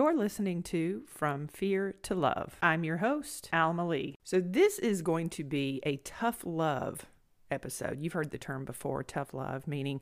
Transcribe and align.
You're 0.00 0.16
listening 0.16 0.62
to 0.62 1.02
From 1.06 1.46
Fear 1.46 1.94
to 2.04 2.14
Love. 2.14 2.56
I'm 2.62 2.84
your 2.84 2.96
host, 2.96 3.50
Alma 3.52 3.86
Lee. 3.86 4.16
So, 4.24 4.40
this 4.40 4.78
is 4.78 5.02
going 5.02 5.28
to 5.28 5.44
be 5.44 5.82
a 5.84 5.98
tough 5.98 6.38
love 6.42 7.04
episode. 7.50 7.98
You've 8.00 8.14
heard 8.14 8.30
the 8.30 8.38
term 8.38 8.64
before 8.64 9.02
tough 9.02 9.34
love, 9.34 9.68
meaning, 9.68 10.00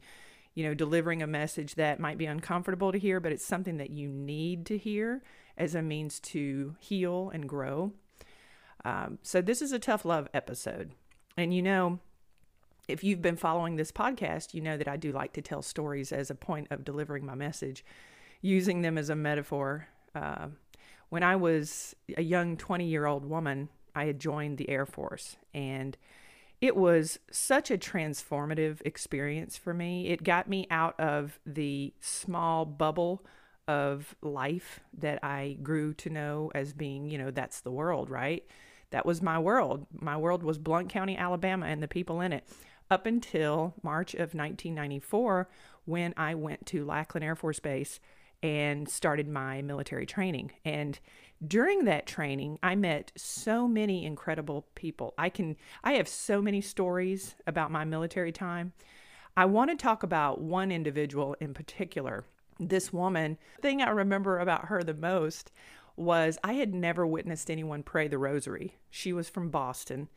you 0.54 0.62
know, 0.62 0.72
delivering 0.72 1.20
a 1.20 1.26
message 1.26 1.74
that 1.74 1.98
might 1.98 2.16
be 2.16 2.26
uncomfortable 2.26 2.92
to 2.92 2.98
hear, 2.98 3.18
but 3.18 3.32
it's 3.32 3.44
something 3.44 3.78
that 3.78 3.90
you 3.90 4.08
need 4.08 4.66
to 4.66 4.78
hear 4.78 5.24
as 5.56 5.74
a 5.74 5.82
means 5.82 6.20
to 6.20 6.76
heal 6.78 7.32
and 7.34 7.48
grow. 7.48 7.92
Um, 8.84 9.18
so, 9.24 9.42
this 9.42 9.60
is 9.60 9.72
a 9.72 9.80
tough 9.80 10.04
love 10.04 10.28
episode. 10.32 10.92
And 11.36 11.52
you 11.52 11.60
know, 11.60 11.98
if 12.86 13.02
you've 13.02 13.20
been 13.20 13.36
following 13.36 13.74
this 13.74 13.90
podcast, 13.90 14.54
you 14.54 14.60
know 14.60 14.76
that 14.76 14.86
I 14.86 14.96
do 14.96 15.10
like 15.10 15.32
to 15.32 15.42
tell 15.42 15.60
stories 15.60 16.12
as 16.12 16.30
a 16.30 16.36
point 16.36 16.68
of 16.70 16.84
delivering 16.84 17.26
my 17.26 17.34
message 17.34 17.84
using 18.40 18.82
them 18.82 18.98
as 18.98 19.10
a 19.10 19.16
metaphor. 19.16 19.88
Uh, 20.14 20.48
when 21.08 21.22
I 21.22 21.36
was 21.36 21.94
a 22.16 22.22
young 22.22 22.56
20 22.56 22.86
year 22.86 23.06
old 23.06 23.24
woman, 23.24 23.68
I 23.94 24.04
had 24.04 24.20
joined 24.20 24.58
the 24.58 24.68
Air 24.68 24.86
Force, 24.86 25.36
and 25.54 25.96
it 26.60 26.76
was 26.76 27.18
such 27.30 27.70
a 27.70 27.78
transformative 27.78 28.80
experience 28.84 29.56
for 29.56 29.72
me. 29.72 30.08
It 30.08 30.24
got 30.24 30.48
me 30.48 30.66
out 30.70 30.98
of 30.98 31.38
the 31.46 31.94
small 32.00 32.64
bubble 32.64 33.24
of 33.66 34.16
life 34.22 34.80
that 34.98 35.22
I 35.22 35.58
grew 35.62 35.94
to 35.94 36.10
know 36.10 36.50
as 36.54 36.72
being, 36.72 37.10
you 37.10 37.18
know, 37.18 37.30
that's 37.30 37.60
the 37.60 37.70
world, 37.70 38.10
right? 38.10 38.44
That 38.90 39.06
was 39.06 39.22
my 39.22 39.38
world. 39.38 39.86
My 39.92 40.16
world 40.16 40.42
was 40.42 40.58
Blount 40.58 40.88
County, 40.88 41.16
Alabama, 41.16 41.66
and 41.66 41.82
the 41.82 41.88
people 41.88 42.20
in 42.20 42.32
it 42.32 42.48
up 42.90 43.06
until 43.06 43.74
March 43.82 44.14
of 44.14 44.34
1994 44.34 45.48
when 45.84 46.14
I 46.16 46.34
went 46.34 46.66
to 46.66 46.84
Lackland 46.84 47.24
Air 47.24 47.36
Force 47.36 47.60
Base 47.60 48.00
and 48.42 48.88
started 48.88 49.28
my 49.28 49.62
military 49.62 50.06
training. 50.06 50.52
And 50.64 50.98
during 51.46 51.84
that 51.84 52.06
training, 52.06 52.58
I 52.62 52.74
met 52.74 53.12
so 53.16 53.68
many 53.68 54.04
incredible 54.04 54.66
people. 54.74 55.14
I 55.18 55.28
can 55.28 55.56
I 55.84 55.92
have 55.92 56.08
so 56.08 56.42
many 56.42 56.60
stories 56.60 57.36
about 57.46 57.70
my 57.70 57.84
military 57.84 58.32
time. 58.32 58.72
I 59.36 59.44
want 59.44 59.70
to 59.70 59.76
talk 59.76 60.02
about 60.02 60.40
one 60.40 60.72
individual 60.72 61.36
in 61.40 61.54
particular. 61.54 62.24
This 62.58 62.92
woman, 62.92 63.38
thing 63.62 63.80
I 63.80 63.90
remember 63.90 64.40
about 64.40 64.66
her 64.66 64.82
the 64.82 64.94
most 64.94 65.52
was 65.96 66.38
I 66.42 66.54
had 66.54 66.74
never 66.74 67.06
witnessed 67.06 67.50
anyone 67.50 67.82
pray 67.82 68.08
the 68.08 68.18
rosary. 68.18 68.78
She 68.90 69.12
was 69.12 69.28
from 69.28 69.50
Boston 69.50 70.08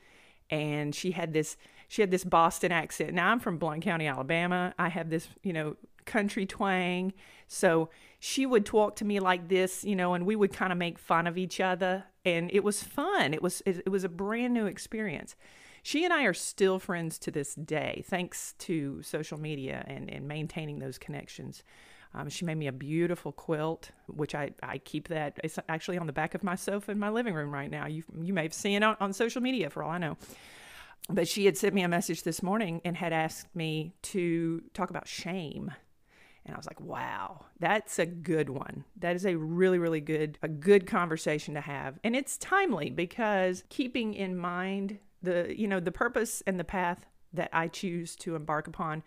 and 0.49 0.93
she 0.93 1.11
had 1.11 1.33
this 1.33 1.57
she 1.87 2.01
had 2.01 2.11
this 2.11 2.23
Boston 2.23 2.71
accent. 2.71 3.13
Now 3.13 3.31
I'm 3.31 3.39
from 3.39 3.57
Blount 3.57 3.81
County, 3.81 4.07
Alabama. 4.07 4.73
I 4.79 4.89
have 4.89 5.09
this, 5.09 5.27
you 5.43 5.51
know, 5.53 5.75
country 6.05 6.45
twang. 6.45 7.13
So 7.47 7.89
she 8.19 8.45
would 8.45 8.65
talk 8.65 8.95
to 8.97 9.05
me 9.05 9.19
like 9.19 9.47
this, 9.47 9.83
you 9.83 9.95
know, 9.95 10.13
and 10.13 10.25
we 10.25 10.35
would 10.35 10.53
kind 10.53 10.71
of 10.71 10.77
make 10.77 10.99
fun 10.99 11.27
of 11.27 11.37
each 11.37 11.59
other. 11.59 12.05
And 12.23 12.51
it 12.53 12.63
was 12.63 12.83
fun. 12.83 13.33
It 13.33 13.41
was 13.41 13.61
it 13.65 13.89
was 13.89 14.03
a 14.03 14.09
brand 14.09 14.53
new 14.53 14.67
experience. 14.67 15.35
She 15.83 16.05
and 16.05 16.13
I 16.13 16.25
are 16.25 16.33
still 16.33 16.77
friends 16.77 17.17
to 17.19 17.31
this 17.31 17.55
day, 17.55 18.03
thanks 18.07 18.53
to 18.59 19.01
social 19.01 19.39
media 19.39 19.83
and, 19.87 20.09
and 20.11 20.27
maintaining 20.27 20.77
those 20.77 20.99
connections. 20.99 21.63
Um, 22.13 22.29
she 22.29 22.45
made 22.45 22.57
me 22.57 22.67
a 22.67 22.71
beautiful 22.71 23.31
quilt, 23.31 23.91
which 24.07 24.35
I, 24.35 24.51
I 24.61 24.79
keep 24.79 25.07
that. 25.07 25.39
It's 25.43 25.57
actually 25.69 25.97
on 25.97 26.07
the 26.07 26.13
back 26.13 26.35
of 26.35 26.43
my 26.43 26.55
sofa 26.55 26.91
in 26.91 26.99
my 26.99 27.09
living 27.09 27.33
room 27.33 27.51
right 27.51 27.71
now. 27.71 27.87
You, 27.87 28.03
you 28.21 28.33
may 28.33 28.43
have 28.43 28.53
seen 28.53 28.75
it 28.75 28.83
on, 28.83 28.97
on 28.99 29.13
social 29.13 29.41
media 29.41 29.69
for 29.69 29.81
all 29.81 29.91
I 29.91 29.97
know. 29.97 30.17
But 31.09 31.27
she 31.27 31.45
had 31.45 31.57
sent 31.57 31.73
me 31.73 31.81
a 31.81 31.87
message 31.87 32.23
this 32.23 32.43
morning 32.43 32.81
and 32.85 32.95
had 32.95 33.13
asked 33.13 33.55
me 33.55 33.93
to 34.03 34.61
talk 34.73 34.89
about 34.89 35.07
shame 35.07 35.71
and 36.45 36.55
I 36.55 36.57
was 36.57 36.65
like, 36.65 36.81
wow, 36.81 37.45
that's 37.59 37.99
a 37.99 38.05
good 38.05 38.49
one. 38.49 38.83
That 38.97 39.15
is 39.15 39.25
a 39.25 39.35
really, 39.35 39.77
really 39.77 40.01
good, 40.01 40.39
a 40.41 40.47
good 40.47 40.87
conversation 40.87 41.53
to 41.53 41.61
have. 41.61 41.99
And 42.03 42.15
it's 42.15 42.37
timely 42.37 42.89
because 42.89 43.63
keeping 43.69 44.13
in 44.13 44.35
mind 44.35 44.97
the, 45.21 45.53
you 45.55 45.67
know, 45.67 45.79
the 45.79 45.91
purpose 45.91 46.41
and 46.47 46.59
the 46.59 46.63
path 46.63 47.05
that 47.33 47.49
I 47.53 47.67
choose 47.67 48.15
to 48.17 48.35
embark 48.35 48.67
upon, 48.67 49.03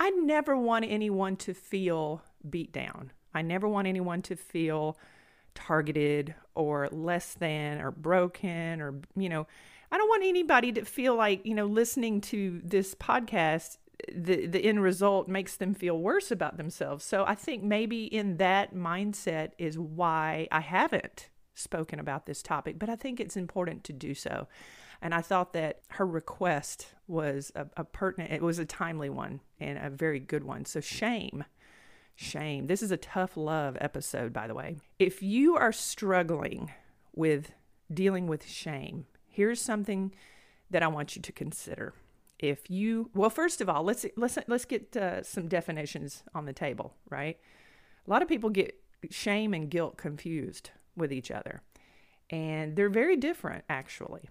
I 0.00 0.10
never 0.10 0.56
want 0.56 0.86
anyone 0.88 1.36
to 1.36 1.52
feel 1.52 2.22
beat 2.48 2.72
down. 2.72 3.12
I 3.34 3.42
never 3.42 3.68
want 3.68 3.86
anyone 3.86 4.22
to 4.22 4.36
feel 4.36 4.98
targeted 5.54 6.34
or 6.54 6.88
less 6.90 7.34
than 7.34 7.80
or 7.80 7.90
broken 7.90 8.80
or, 8.80 8.94
you 9.14 9.28
know, 9.28 9.46
I 9.90 9.98
don't 9.98 10.08
want 10.08 10.24
anybody 10.24 10.72
to 10.72 10.86
feel 10.86 11.14
like, 11.14 11.44
you 11.44 11.54
know, 11.54 11.66
listening 11.66 12.22
to 12.22 12.62
this 12.64 12.94
podcast 12.94 13.76
the 14.12 14.46
the 14.46 14.64
end 14.64 14.82
result 14.82 15.28
makes 15.28 15.56
them 15.56 15.74
feel 15.74 15.98
worse 15.98 16.30
about 16.30 16.56
themselves. 16.56 17.04
So 17.04 17.24
I 17.26 17.34
think 17.34 17.62
maybe 17.62 18.04
in 18.04 18.36
that 18.38 18.74
mindset 18.74 19.50
is 19.58 19.78
why 19.78 20.48
I 20.50 20.60
haven't 20.60 21.28
spoken 21.54 21.98
about 21.98 22.26
this 22.26 22.42
topic, 22.42 22.78
but 22.78 22.88
I 22.88 22.96
think 22.96 23.20
it's 23.20 23.36
important 23.36 23.84
to 23.84 23.92
do 23.92 24.14
so. 24.14 24.48
And 25.00 25.14
I 25.14 25.20
thought 25.20 25.52
that 25.52 25.80
her 25.90 26.06
request 26.06 26.94
was 27.08 27.50
a, 27.54 27.66
a 27.76 27.84
pertinent, 27.84 28.32
it 28.32 28.42
was 28.42 28.58
a 28.58 28.64
timely 28.64 29.10
one 29.10 29.40
and 29.58 29.78
a 29.78 29.90
very 29.90 30.20
good 30.20 30.44
one. 30.44 30.64
So 30.64 30.80
shame, 30.80 31.44
shame. 32.14 32.68
This 32.68 32.82
is 32.82 32.92
a 32.92 32.96
tough 32.96 33.36
love 33.36 33.76
episode, 33.80 34.32
by 34.32 34.46
the 34.46 34.54
way. 34.54 34.76
If 34.98 35.22
you 35.22 35.56
are 35.56 35.72
struggling 35.72 36.70
with 37.14 37.52
dealing 37.92 38.28
with 38.28 38.46
shame, 38.46 39.06
here's 39.26 39.60
something 39.60 40.14
that 40.70 40.82
I 40.82 40.88
want 40.88 41.16
you 41.16 41.22
to 41.22 41.32
consider 41.32 41.94
if 42.42 42.68
you 42.68 43.10
well 43.14 43.30
first 43.30 43.60
of 43.60 43.68
all 43.68 43.82
let's 43.82 44.04
let's 44.16 44.36
let's 44.48 44.64
get 44.64 44.94
uh, 44.96 45.22
some 45.22 45.48
definitions 45.48 46.22
on 46.34 46.44
the 46.44 46.52
table 46.52 46.94
right? 47.08 47.38
A 48.06 48.10
lot 48.10 48.20
of 48.20 48.28
people 48.28 48.50
get 48.50 48.78
shame 49.10 49.54
and 49.54 49.70
guilt 49.70 49.96
confused 49.96 50.70
with 50.96 51.12
each 51.12 51.30
other 51.30 51.62
and 52.28 52.76
they're 52.76 52.90
very 52.90 53.16
different 53.16 53.64
actually. 53.70 54.28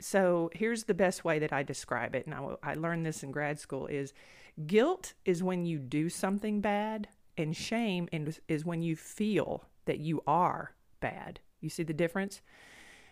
So 0.00 0.50
here's 0.52 0.84
the 0.84 0.94
best 0.94 1.24
way 1.24 1.38
that 1.38 1.52
i 1.52 1.62
describe 1.62 2.14
it 2.14 2.26
and 2.26 2.34
I, 2.34 2.54
I 2.62 2.74
learned 2.74 3.06
this 3.06 3.22
in 3.22 3.32
grad 3.32 3.58
school 3.58 3.86
is 3.86 4.12
guilt 4.66 5.14
is 5.24 5.42
when 5.42 5.64
you 5.64 5.78
do 5.78 6.08
something 6.08 6.60
bad 6.60 7.08
and 7.36 7.56
shame 7.56 8.08
is 8.48 8.64
when 8.64 8.82
you 8.82 8.94
feel 8.94 9.64
that 9.86 9.98
you 9.98 10.22
are 10.26 10.74
bad. 11.00 11.40
You 11.60 11.68
see 11.68 11.82
the 11.82 11.92
difference? 11.92 12.40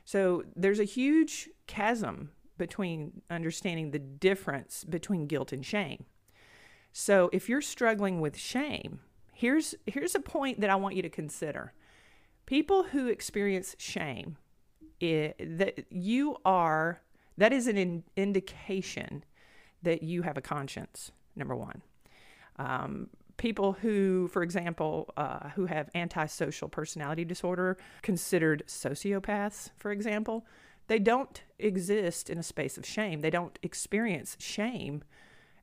So 0.04 0.44
there's 0.56 0.80
a 0.80 0.84
huge 0.84 1.48
chasm 1.66 2.30
between 2.58 3.22
understanding 3.30 3.90
the 3.90 3.98
difference 3.98 4.84
between 4.84 5.26
guilt 5.26 5.52
and 5.52 5.64
shame. 5.64 6.04
So 6.92 7.30
if 7.32 7.48
you're 7.48 7.62
struggling 7.62 8.20
with 8.20 8.36
shame, 8.36 9.00
here's 9.32 9.74
here's 9.86 10.14
a 10.14 10.20
point 10.20 10.60
that 10.60 10.70
I 10.70 10.76
want 10.76 10.94
you 10.94 11.02
to 11.02 11.08
consider. 11.08 11.72
People 12.46 12.82
who 12.84 13.06
experience 13.06 13.74
shame, 13.78 14.36
it, 15.00 15.58
that 15.58 15.86
you 15.90 16.36
are 16.44 17.00
that 17.38 17.52
is 17.52 17.66
an 17.66 17.78
in, 17.78 18.04
indication 18.16 19.24
that 19.82 20.02
you 20.02 20.22
have 20.22 20.36
a 20.36 20.42
conscience. 20.42 21.12
Number 21.34 21.56
one, 21.56 21.82
um, 22.56 23.08
people 23.38 23.72
who, 23.72 24.28
for 24.28 24.42
example, 24.42 25.12
uh, 25.16 25.48
who 25.50 25.66
have 25.66 25.88
antisocial 25.94 26.68
personality 26.68 27.24
disorder, 27.24 27.78
considered 28.02 28.62
sociopaths, 28.66 29.70
for 29.78 29.90
example, 29.90 30.44
they 30.88 30.98
don't 30.98 31.42
exist 31.58 32.28
in 32.28 32.38
a 32.38 32.42
space 32.42 32.76
of 32.76 32.86
shame. 32.86 33.20
They 33.20 33.30
don't 33.30 33.58
experience 33.62 34.36
shame 34.38 35.02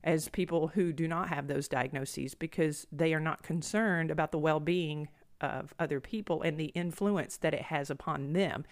as 0.02 0.28
people 0.28 0.68
who 0.68 0.92
do 0.92 1.06
not 1.06 1.28
have 1.28 1.46
those 1.46 1.68
diagnoses 1.68 2.34
because 2.34 2.86
they 2.90 3.12
are 3.12 3.20
not 3.20 3.42
concerned 3.42 4.10
about 4.10 4.32
the 4.32 4.38
well 4.38 4.60
being 4.60 5.08
of 5.40 5.74
other 5.78 6.00
people 6.00 6.42
and 6.42 6.58
the 6.58 6.66
influence 6.66 7.36
that 7.38 7.54
it 7.54 7.62
has 7.62 7.90
upon 7.90 8.32
them. 8.32 8.64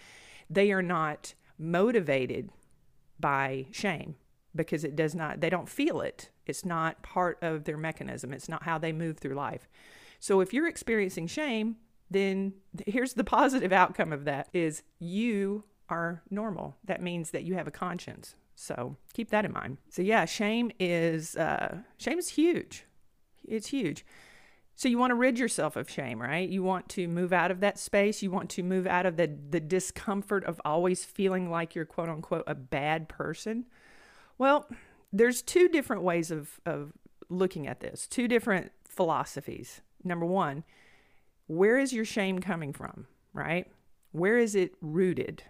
They 0.50 0.72
are 0.72 0.82
not 0.82 1.34
motivated 1.58 2.50
by 3.18 3.66
shame 3.70 4.16
because 4.54 4.84
it 4.84 4.96
does 4.96 5.14
not, 5.14 5.40
they 5.40 5.50
don't 5.50 5.68
feel 5.68 6.00
it. 6.00 6.30
It's 6.46 6.64
not 6.64 7.02
part 7.02 7.38
of 7.42 7.64
their 7.64 7.76
mechanism, 7.76 8.32
it's 8.32 8.48
not 8.48 8.62
how 8.62 8.78
they 8.78 8.92
move 8.92 9.18
through 9.18 9.34
life. 9.34 9.68
So 10.18 10.40
if 10.40 10.52
you're 10.52 10.68
experiencing 10.68 11.26
shame, 11.26 11.76
then 12.10 12.54
here's 12.86 13.14
the 13.14 13.24
positive 13.38 13.72
outcome 13.72 14.12
of 14.12 14.24
that 14.24 14.48
is 14.52 14.82
you 14.98 15.64
are 15.88 16.22
normal. 16.30 16.76
That 16.84 17.02
means 17.02 17.30
that 17.30 17.44
you 17.44 17.54
have 17.54 17.66
a 17.66 17.72
conscience. 17.72 18.34
So 18.54 18.96
keep 19.12 19.30
that 19.30 19.44
in 19.44 19.52
mind. 19.52 19.78
So 19.88 20.02
yeah, 20.02 20.24
shame 20.24 20.70
is 20.80 21.36
uh, 21.36 21.78
shame 21.96 22.18
is 22.18 22.30
huge. 22.30 22.84
It's 23.46 23.68
huge. 23.68 24.04
So 24.74 24.88
you 24.88 24.98
want 24.98 25.10
to 25.10 25.16
rid 25.16 25.38
yourself 25.38 25.76
of 25.76 25.90
shame, 25.90 26.20
right? 26.20 26.48
You 26.48 26.62
want 26.62 26.88
to 26.90 27.08
move 27.08 27.32
out 27.32 27.50
of 27.50 27.60
that 27.60 27.78
space. 27.78 28.22
You 28.22 28.30
want 28.30 28.50
to 28.50 28.62
move 28.62 28.86
out 28.86 29.06
of 29.06 29.16
the 29.16 29.28
the 29.50 29.60
discomfort 29.60 30.44
of 30.44 30.60
always 30.64 31.04
feeling 31.04 31.50
like 31.50 31.74
you're 31.74 31.84
quote 31.84 32.08
unquote 32.08 32.44
a 32.46 32.54
bad 32.54 33.08
person. 33.08 33.66
Well, 34.38 34.68
there's 35.12 35.42
two 35.42 35.68
different 35.68 36.02
ways 36.02 36.30
of 36.30 36.60
of 36.66 36.92
looking 37.28 37.66
at 37.66 37.80
this. 37.80 38.06
Two 38.06 38.28
different 38.28 38.72
philosophies. 38.84 39.80
Number 40.04 40.26
one, 40.26 40.64
where 41.46 41.78
is 41.78 41.92
your 41.92 42.04
shame 42.04 42.38
coming 42.40 42.72
from, 42.72 43.06
right? 43.32 43.66
Where 44.12 44.38
is 44.38 44.54
it 44.54 44.74
rooted? 44.80 45.42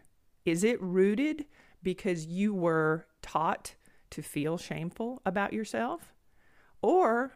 Is 0.49 0.65
it 0.65 0.81
rooted 0.81 1.45
because 1.83 2.27
you 2.27 2.55
were 2.55 3.07
taught 3.21 3.75
to 4.11 4.23
feel 4.23 4.57
shameful 4.57 5.21
about 5.27 5.53
yourself? 5.53 6.15
Or 6.81 7.35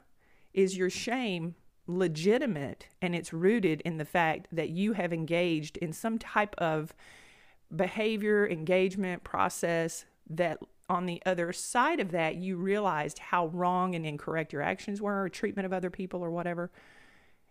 is 0.55 0.79
your 0.79 0.89
shame 0.89 1.55
legitimate 1.87 2.87
and 3.03 3.15
it's 3.15 3.33
rooted 3.35 3.83
in 3.83 3.99
the 3.99 4.07
fact 4.07 4.49
that 4.51 4.71
you 4.71 4.95
have 4.95 5.13
engaged 5.13 5.77
in 5.77 5.93
some 5.93 6.19
type 6.19 6.55
of 6.57 6.95
behavior, 7.75 8.49
engagement, 8.49 9.25
process 9.25 10.07
that 10.31 10.59
on 10.89 11.05
the 11.05 11.23
other 11.27 11.53
side 11.53 12.01
of 12.01 12.13
that, 12.13 12.37
you 12.37 12.57
realized 12.57 13.19
how 13.19 13.49
wrong 13.49 13.95
and 13.95 14.07
incorrect 14.07 14.55
your 14.55 14.63
actions 14.63 15.03
were, 15.03 15.25
or 15.25 15.29
treatment 15.29 15.67
of 15.67 15.73
other 15.73 15.91
people, 15.91 16.23
or 16.25 16.31
whatever. 16.31 16.71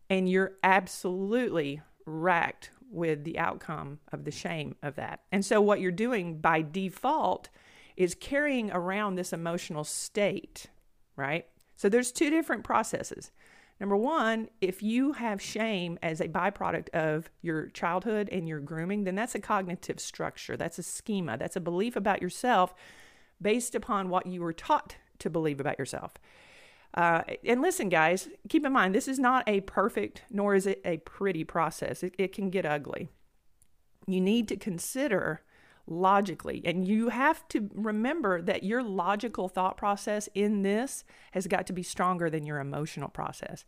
And 0.10 0.28
you're 0.28 0.54
absolutely 0.64 1.82
racked 2.06 2.72
with 2.92 3.24
the 3.24 3.40
outcome 3.40 4.00
of 4.12 4.26
the 4.26 4.32
shame 4.32 4.76
of 4.84 4.96
that. 4.96 5.22
And 5.32 5.46
so, 5.46 5.62
what 5.62 5.80
you're 5.80 5.92
doing 5.92 6.40
by 6.40 6.62
default 6.62 7.50
is 7.98 8.16
carrying 8.16 8.72
around 8.72 9.16
this 9.16 9.34
emotional 9.34 9.84
state, 9.84 10.68
right? 11.16 11.46
So, 11.76 11.90
there's 11.90 12.12
two 12.12 12.30
different 12.30 12.64
processes. 12.64 13.32
Number 13.80 13.98
one, 13.98 14.50
if 14.62 14.84
you 14.84 15.14
have 15.14 15.42
shame 15.42 15.98
as 16.04 16.22
a 16.22 16.28
byproduct 16.28 16.90
of 16.90 17.32
your 17.42 17.68
childhood 17.70 18.30
and 18.32 18.48
your 18.48 18.60
grooming, 18.60 19.06
then 19.06 19.16
that's 19.16 19.34
a 19.34 19.40
cognitive 19.40 20.00
structure. 20.00 20.56
That's 20.56 20.78
a 20.78 20.84
schema. 20.84 21.36
That's 21.36 21.56
a 21.56 21.62
belief 21.62 21.96
about 21.96 22.22
yourself 22.22 22.76
based 23.42 23.74
upon 23.74 24.10
what 24.10 24.28
you 24.28 24.42
were 24.42 24.54
taught 24.54 24.98
to 25.18 25.32
believe 25.32 25.60
about 25.60 25.80
yourself. 25.80 26.14
Uh, 26.94 27.22
and 27.46 27.62
listen, 27.62 27.90
guys, 27.90 28.28
keep 28.50 28.66
in 28.66 28.74
mind, 28.74 28.94
this 28.94 29.08
is 29.08 29.20
not 29.20 29.48
a 29.48 29.62
perfect 29.62 30.24
nor 30.30 30.56
is 30.56 30.68
it 30.68 30.82
a 30.84 30.98
pretty 30.98 31.44
process. 31.44 32.04
It, 32.04 32.16
it 32.18 32.34
can 32.34 32.50
get 32.50 32.66
ugly. 32.66 33.10
You 34.08 34.20
need 34.20 34.48
to 34.50 34.58
consider 34.58 35.42
logically. 35.88 36.62
And 36.66 36.88
you 36.88 37.10
have 37.10 37.48
to 37.50 37.70
remember 37.74 38.42
that 38.42 38.64
your 38.64 38.84
logical 38.84 39.48
thought 39.48 39.78
process 39.78 40.30
in 40.34 40.62
this 40.62 41.04
has 41.32 41.48
got 41.48 41.68
to 41.68 41.74
be 41.74 41.84
stronger 41.84 42.30
than 42.30 42.46
your 42.46 42.60
emotional 42.60 43.10
process. 43.10 43.66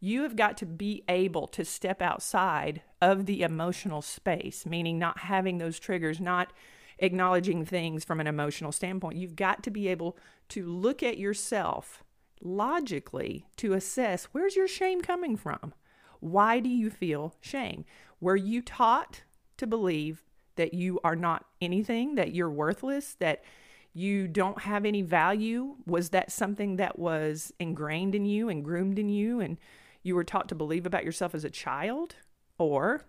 You 0.00 0.22
have 0.22 0.36
got 0.36 0.56
to 0.58 0.66
be 0.66 1.02
able 1.08 1.46
to 1.48 1.64
step 1.64 2.00
outside 2.00 2.82
of 3.00 3.26
the 3.26 3.42
emotional 3.42 4.02
space, 4.02 4.66
meaning 4.66 4.98
not 4.98 5.20
having 5.20 5.58
those 5.58 5.78
triggers, 5.78 6.20
not 6.20 6.52
acknowledging 6.98 7.64
things 7.64 8.04
from 8.04 8.20
an 8.20 8.26
emotional 8.26 8.72
standpoint. 8.72 9.18
You've 9.18 9.36
got 9.36 9.62
to 9.64 9.70
be 9.70 9.88
able 9.88 10.16
to 10.50 10.66
look 10.66 11.02
at 11.02 11.18
yourself 11.18 12.02
logically 12.40 13.46
to 13.56 13.72
assess 13.72 14.24
where's 14.26 14.56
your 14.56 14.68
shame 14.68 15.00
coming 15.00 15.36
from? 15.36 15.74
Why 16.20 16.60
do 16.60 16.68
you 16.68 16.90
feel 16.90 17.34
shame? 17.40 17.84
Were 18.20 18.36
you 18.36 18.62
taught 18.62 19.22
to 19.58 19.66
believe 19.66 20.22
that 20.56 20.74
you 20.74 20.98
are 21.04 21.16
not 21.16 21.44
anything, 21.60 22.14
that 22.14 22.34
you're 22.34 22.50
worthless, 22.50 23.14
that 23.20 23.44
you 23.92 24.28
don't 24.28 24.62
have 24.62 24.84
any 24.84 25.02
value? 25.02 25.76
Was 25.86 26.10
that 26.10 26.32
something 26.32 26.76
that 26.76 26.98
was 26.98 27.52
ingrained 27.58 28.14
in 28.14 28.24
you 28.24 28.48
and 28.48 28.64
groomed 28.64 28.98
in 28.98 29.08
you 29.08 29.40
and 29.40 29.58
you 30.02 30.14
were 30.14 30.24
taught 30.24 30.48
to 30.48 30.54
believe 30.54 30.86
about 30.86 31.04
yourself 31.04 31.34
as 31.34 31.44
a 31.44 31.50
child? 31.50 32.16
Or 32.58 33.02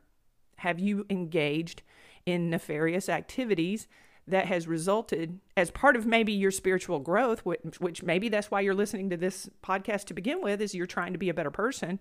have 0.58 0.80
you 0.80 1.06
engaged 1.10 1.84
in 2.26 2.50
nefarious 2.50 3.10
activities 3.10 3.88
that 4.28 4.48
has 4.48 4.68
resulted 4.68 5.40
as 5.56 5.72
part 5.72 5.96
of 5.96 6.06
maybe 6.06 6.34
your 6.34 6.52
spiritual 6.52 7.00
growth, 7.00 7.40
which, 7.46 7.80
which 7.80 8.04
maybe 8.04 8.30
that's 8.30 8.52
why 8.52 8.60
you're 8.60 8.74
listening 8.74 9.10
to 9.10 9.18
this 9.18 9.50
podcast 9.64 10.06
to 10.06 10.14
begin 10.14 10.42
with, 10.42 10.62
is 10.62 10.76
you're 10.76 10.86
trying 10.86 11.14
to 11.14 11.20
be 11.20 11.30
a 11.30 11.34
better 11.34 11.52
person 11.52 12.00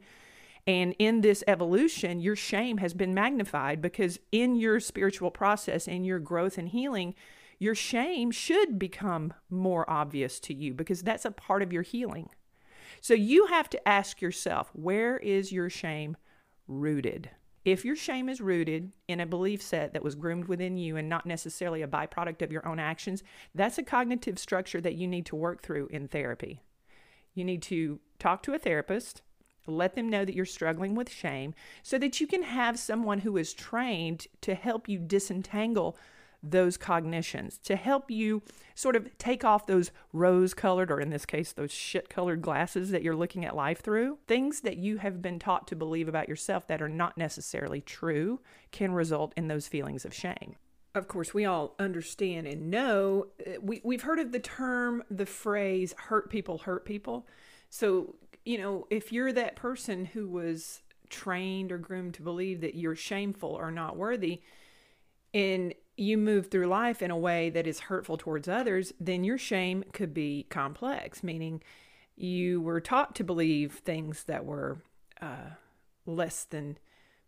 and 0.66 0.96
in 0.98 1.20
this 1.20 1.44
evolution, 1.46 2.20
your 2.20 2.34
shame 2.34 2.78
has 2.78 2.92
been 2.92 3.14
magnified 3.14 3.80
because 3.80 4.18
in 4.32 4.56
your 4.56 4.80
spiritual 4.80 5.30
process, 5.30 5.86
in 5.86 6.04
your 6.04 6.18
growth 6.18 6.58
and 6.58 6.68
healing, 6.68 7.14
your 7.58 7.74
shame 7.74 8.32
should 8.32 8.78
become 8.78 9.32
more 9.48 9.88
obvious 9.88 10.40
to 10.40 10.54
you 10.54 10.74
because 10.74 11.02
that's 11.02 11.24
a 11.24 11.30
part 11.30 11.62
of 11.62 11.72
your 11.72 11.82
healing. 11.82 12.30
So 13.00 13.14
you 13.14 13.46
have 13.46 13.70
to 13.70 13.88
ask 13.88 14.20
yourself, 14.20 14.70
where 14.72 15.16
is 15.18 15.52
your 15.52 15.70
shame 15.70 16.16
rooted? 16.66 17.30
If 17.66 17.84
your 17.84 17.96
shame 17.96 18.28
is 18.28 18.40
rooted 18.40 18.92
in 19.08 19.18
a 19.18 19.26
belief 19.26 19.60
set 19.60 19.92
that 19.92 20.04
was 20.04 20.14
groomed 20.14 20.44
within 20.44 20.76
you 20.76 20.96
and 20.96 21.08
not 21.08 21.26
necessarily 21.26 21.82
a 21.82 21.88
byproduct 21.88 22.40
of 22.40 22.52
your 22.52 22.66
own 22.66 22.78
actions, 22.78 23.24
that's 23.56 23.76
a 23.76 23.82
cognitive 23.82 24.38
structure 24.38 24.80
that 24.80 24.94
you 24.94 25.08
need 25.08 25.26
to 25.26 25.36
work 25.36 25.62
through 25.62 25.88
in 25.88 26.06
therapy. 26.06 26.62
You 27.34 27.44
need 27.44 27.62
to 27.62 27.98
talk 28.20 28.44
to 28.44 28.54
a 28.54 28.58
therapist 28.58 29.22
let 29.66 29.94
them 29.94 30.08
know 30.08 30.24
that 30.24 30.34
you're 30.34 30.44
struggling 30.44 30.94
with 30.94 31.10
shame 31.10 31.54
so 31.82 31.98
that 31.98 32.20
you 32.20 32.26
can 32.26 32.44
have 32.44 32.78
someone 32.78 33.20
who 33.20 33.36
is 33.36 33.52
trained 33.52 34.26
to 34.40 34.54
help 34.54 34.88
you 34.88 34.98
disentangle 34.98 35.96
those 36.42 36.76
cognitions, 36.76 37.58
to 37.64 37.76
help 37.76 38.10
you 38.10 38.42
sort 38.74 38.96
of 38.96 39.16
take 39.18 39.44
off 39.44 39.66
those 39.66 39.90
rose 40.12 40.54
colored, 40.54 40.90
or 40.90 41.00
in 41.00 41.10
this 41.10 41.26
case, 41.26 41.52
those 41.52 41.72
shit 41.72 42.08
colored 42.08 42.42
glasses 42.42 42.90
that 42.90 43.02
you're 43.02 43.16
looking 43.16 43.44
at 43.44 43.56
life 43.56 43.80
through. 43.80 44.18
Things 44.26 44.60
that 44.60 44.76
you 44.76 44.98
have 44.98 45.22
been 45.22 45.38
taught 45.38 45.66
to 45.68 45.76
believe 45.76 46.08
about 46.08 46.28
yourself 46.28 46.66
that 46.68 46.82
are 46.82 46.88
not 46.88 47.16
necessarily 47.16 47.80
true 47.80 48.40
can 48.72 48.92
result 48.92 49.32
in 49.36 49.48
those 49.48 49.68
feelings 49.68 50.04
of 50.04 50.14
shame. 50.14 50.56
Of 50.94 51.08
course, 51.08 51.34
we 51.34 51.44
all 51.44 51.74
understand 51.78 52.46
and 52.46 52.70
know, 52.70 53.26
uh, 53.46 53.60
we, 53.60 53.82
we've 53.84 54.02
heard 54.02 54.18
of 54.18 54.32
the 54.32 54.40
term, 54.40 55.02
the 55.10 55.26
phrase, 55.26 55.94
hurt 55.96 56.30
people 56.30 56.58
hurt 56.58 56.86
people. 56.86 57.26
So 57.68 58.14
you 58.46 58.58
know, 58.58 58.86
if 58.88 59.12
you're 59.12 59.32
that 59.32 59.56
person 59.56 60.06
who 60.06 60.28
was 60.28 60.80
trained 61.10 61.72
or 61.72 61.78
groomed 61.78 62.14
to 62.14 62.22
believe 62.22 62.60
that 62.60 62.76
you're 62.76 62.94
shameful 62.94 63.50
or 63.50 63.70
not 63.70 63.96
worthy, 63.96 64.40
and 65.34 65.74
you 65.96 66.18
move 66.18 66.48
through 66.50 66.66
life 66.66 67.00
in 67.02 67.10
a 67.10 67.16
way 67.16 67.50
that 67.50 67.66
is 67.66 67.80
hurtful 67.80 68.16
towards 68.16 68.48
others, 68.48 68.92
then 69.00 69.24
your 69.24 69.38
shame 69.38 69.84
could 69.92 70.12
be 70.12 70.46
complex, 70.50 71.22
meaning 71.22 71.62
you 72.16 72.60
were 72.60 72.80
taught 72.80 73.14
to 73.14 73.24
believe 73.24 73.72
things 73.72 74.24
that 74.24 74.44
were 74.44 74.78
uh, 75.20 75.50
less 76.04 76.44
than 76.44 76.78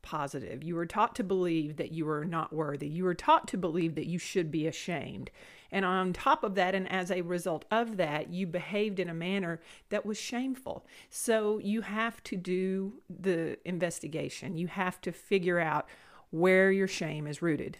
positive. 0.02 0.62
You 0.62 0.74
were 0.74 0.86
taught 0.86 1.14
to 1.16 1.24
believe 1.24 1.76
that 1.76 1.92
you 1.92 2.06
were 2.06 2.24
not 2.24 2.52
worthy. 2.52 2.88
You 2.88 3.04
were 3.04 3.14
taught 3.14 3.48
to 3.48 3.58
believe 3.58 3.94
that 3.96 4.06
you 4.06 4.18
should 4.18 4.50
be 4.50 4.66
ashamed. 4.66 5.30
And 5.70 5.84
on 5.84 6.12
top 6.12 6.44
of 6.44 6.54
that, 6.54 6.74
and 6.74 6.90
as 6.90 7.10
a 7.10 7.22
result 7.22 7.64
of 7.70 7.96
that, 7.98 8.32
you 8.32 8.46
behaved 8.46 9.00
in 9.00 9.10
a 9.10 9.14
manner 9.14 9.60
that 9.90 10.06
was 10.06 10.18
shameful. 10.18 10.86
So 11.10 11.58
you 11.58 11.82
have 11.82 12.22
to 12.24 12.36
do 12.36 12.94
the 13.10 13.58
investigation. 13.66 14.56
You 14.56 14.68
have 14.68 15.00
to 15.02 15.12
figure 15.12 15.58
out 15.58 15.86
where 16.30 16.70
your 16.70 16.88
shame 16.88 17.26
is 17.26 17.42
rooted. 17.42 17.78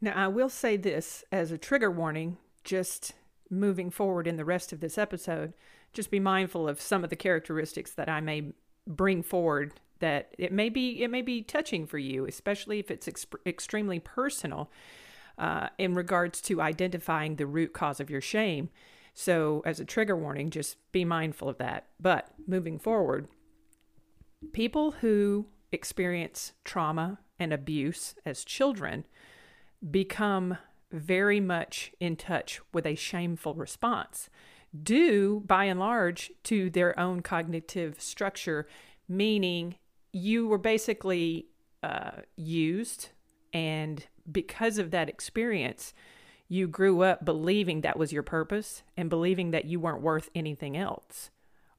Now, 0.00 0.12
I 0.14 0.28
will 0.28 0.48
say 0.48 0.76
this 0.76 1.24
as 1.32 1.50
a 1.50 1.58
trigger 1.58 1.90
warning, 1.90 2.38
just 2.64 3.14
moving 3.48 3.90
forward 3.90 4.26
in 4.26 4.36
the 4.36 4.44
rest 4.44 4.72
of 4.72 4.80
this 4.80 4.98
episode, 4.98 5.54
just 5.92 6.10
be 6.10 6.20
mindful 6.20 6.68
of 6.68 6.80
some 6.80 7.04
of 7.04 7.10
the 7.10 7.16
characteristics 7.16 7.92
that 7.92 8.08
I 8.08 8.20
may 8.20 8.52
bring 8.86 9.22
forward 9.22 9.80
that 9.98 10.34
it 10.38 10.52
may 10.52 10.68
be 10.68 11.02
it 11.02 11.10
may 11.10 11.22
be 11.22 11.42
touching 11.42 11.86
for 11.86 11.98
you, 11.98 12.26
especially 12.26 12.78
if 12.78 12.90
it's 12.90 13.08
extremely 13.46 13.98
personal 13.98 14.70
uh, 15.38 15.68
in 15.78 15.94
regards 15.94 16.40
to 16.42 16.60
identifying 16.60 17.36
the 17.36 17.46
root 17.46 17.72
cause 17.72 18.00
of 18.00 18.10
your 18.10 18.20
shame. 18.20 18.68
So, 19.14 19.62
as 19.64 19.80
a 19.80 19.84
trigger 19.84 20.16
warning, 20.16 20.50
just 20.50 20.76
be 20.92 21.04
mindful 21.04 21.48
of 21.48 21.58
that. 21.58 21.86
But 21.98 22.28
moving 22.46 22.78
forward, 22.78 23.28
people 24.52 24.92
who 24.92 25.46
experience 25.72 26.52
trauma 26.64 27.18
and 27.38 27.52
abuse 27.52 28.14
as 28.26 28.44
children 28.44 29.04
become 29.90 30.58
very 30.92 31.40
much 31.40 31.92
in 32.00 32.16
touch 32.16 32.60
with 32.72 32.86
a 32.86 32.94
shameful 32.94 33.54
response, 33.54 34.30
due 34.82 35.42
by 35.46 35.64
and 35.64 35.80
large 35.80 36.30
to 36.44 36.70
their 36.70 36.98
own 36.98 37.20
cognitive 37.20 38.00
structure, 38.00 38.66
meaning 39.08 39.76
you 40.12 40.46
were 40.46 40.58
basically 40.58 41.46
uh, 41.82 42.22
used 42.36 43.10
and 43.52 44.06
because 44.30 44.76
of 44.78 44.90
that 44.90 45.08
experience, 45.08 45.94
you 46.48 46.68
grew 46.68 47.02
up 47.02 47.24
believing 47.24 47.80
that 47.80 47.98
was 47.98 48.12
your 48.12 48.22
purpose 48.22 48.82
and 48.96 49.10
believing 49.10 49.50
that 49.50 49.64
you 49.64 49.80
weren't 49.80 50.02
worth 50.02 50.28
anything 50.34 50.76
else 50.76 51.30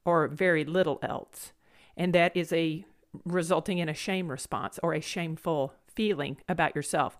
or 0.04 0.26
very 0.28 0.64
little 0.64 0.98
else. 1.02 1.52
And 1.96 2.12
that 2.14 2.36
is 2.36 2.52
a 2.52 2.84
resulting 3.24 3.78
in 3.78 3.88
a 3.88 3.94
shame 3.94 4.28
response 4.28 4.78
or 4.82 4.92
a 4.92 5.00
shameful 5.00 5.72
feeling 5.86 6.38
about 6.48 6.74
yourself. 6.74 7.18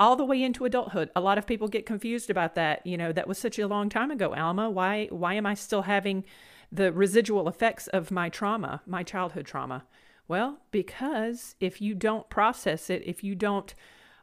All 0.00 0.14
the 0.14 0.24
way 0.24 0.42
into 0.42 0.64
adulthood, 0.64 1.10
a 1.16 1.20
lot 1.20 1.38
of 1.38 1.46
people 1.46 1.66
get 1.66 1.84
confused 1.84 2.30
about 2.30 2.54
that. 2.54 2.86
You 2.86 2.96
know, 2.96 3.12
that 3.12 3.26
was 3.26 3.36
such 3.36 3.58
a 3.58 3.66
long 3.66 3.88
time 3.88 4.10
ago, 4.12 4.34
Alma. 4.34 4.70
Why 4.70 5.08
why 5.10 5.34
am 5.34 5.46
I 5.46 5.54
still 5.54 5.82
having 5.82 6.24
the 6.70 6.92
residual 6.92 7.48
effects 7.48 7.88
of 7.88 8.10
my 8.10 8.28
trauma, 8.28 8.82
my 8.86 9.02
childhood 9.02 9.46
trauma? 9.46 9.84
Well, 10.28 10.58
because 10.70 11.56
if 11.58 11.80
you 11.80 11.94
don't 11.94 12.28
process 12.28 12.90
it, 12.90 13.02
if 13.06 13.24
you 13.24 13.34
don't 13.34 13.74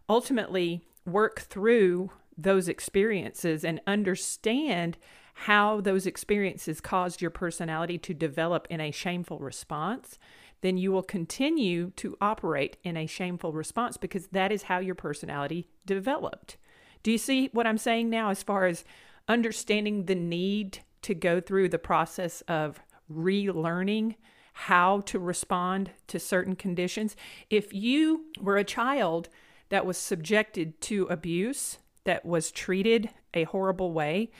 ultimately 0.07 0.87
work 1.05 1.41
through 1.41 2.11
those 2.37 2.69
experiences 2.69 3.65
and 3.65 3.81
understand 3.87 4.97
how 5.33 5.81
those 5.81 6.05
experiences 6.05 6.79
caused 6.79 7.21
your 7.21 7.31
personality 7.31 7.97
to 7.97 8.13
develop 8.13 8.67
in 8.69 8.79
a 8.79 8.91
shameful 8.91 9.39
response, 9.39 10.17
then 10.61 10.77
you 10.77 10.91
will 10.91 11.03
continue 11.03 11.91
to 11.91 12.17
operate 12.21 12.77
in 12.83 12.97
a 12.97 13.05
shameful 13.05 13.53
response 13.53 13.97
because 13.97 14.27
that 14.27 14.51
is 14.51 14.63
how 14.63 14.79
your 14.79 14.95
personality 14.95 15.67
developed. 15.85 16.57
Do 17.03 17.11
you 17.11 17.17
see 17.17 17.49
what 17.53 17.67
I'm 17.67 17.77
saying 17.77 18.09
now 18.09 18.29
as 18.29 18.41
far 18.41 18.65
as 18.65 18.83
understanding 19.27 20.05
the 20.05 20.15
need 20.15 20.79
to 21.01 21.13
go 21.13 21.39
through 21.39 21.69
the 21.69 21.79
process 21.79 22.41
of 22.47 22.79
relearning 23.11 24.15
how 24.53 25.01
to 25.01 25.19
respond 25.19 25.91
to 26.07 26.19
certain 26.19 26.55
conditions. 26.55 27.15
If 27.49 27.73
you 27.73 28.25
were 28.39 28.57
a 28.57 28.63
child 28.63 29.27
that 29.69 29.85
was 29.85 29.97
subjected 29.97 30.79
to 30.81 31.05
abuse, 31.07 31.77
that 32.05 32.25
was 32.25 32.51
treated 32.51 33.09
a 33.33 33.43
horrible 33.43 33.91
way, 33.91 34.31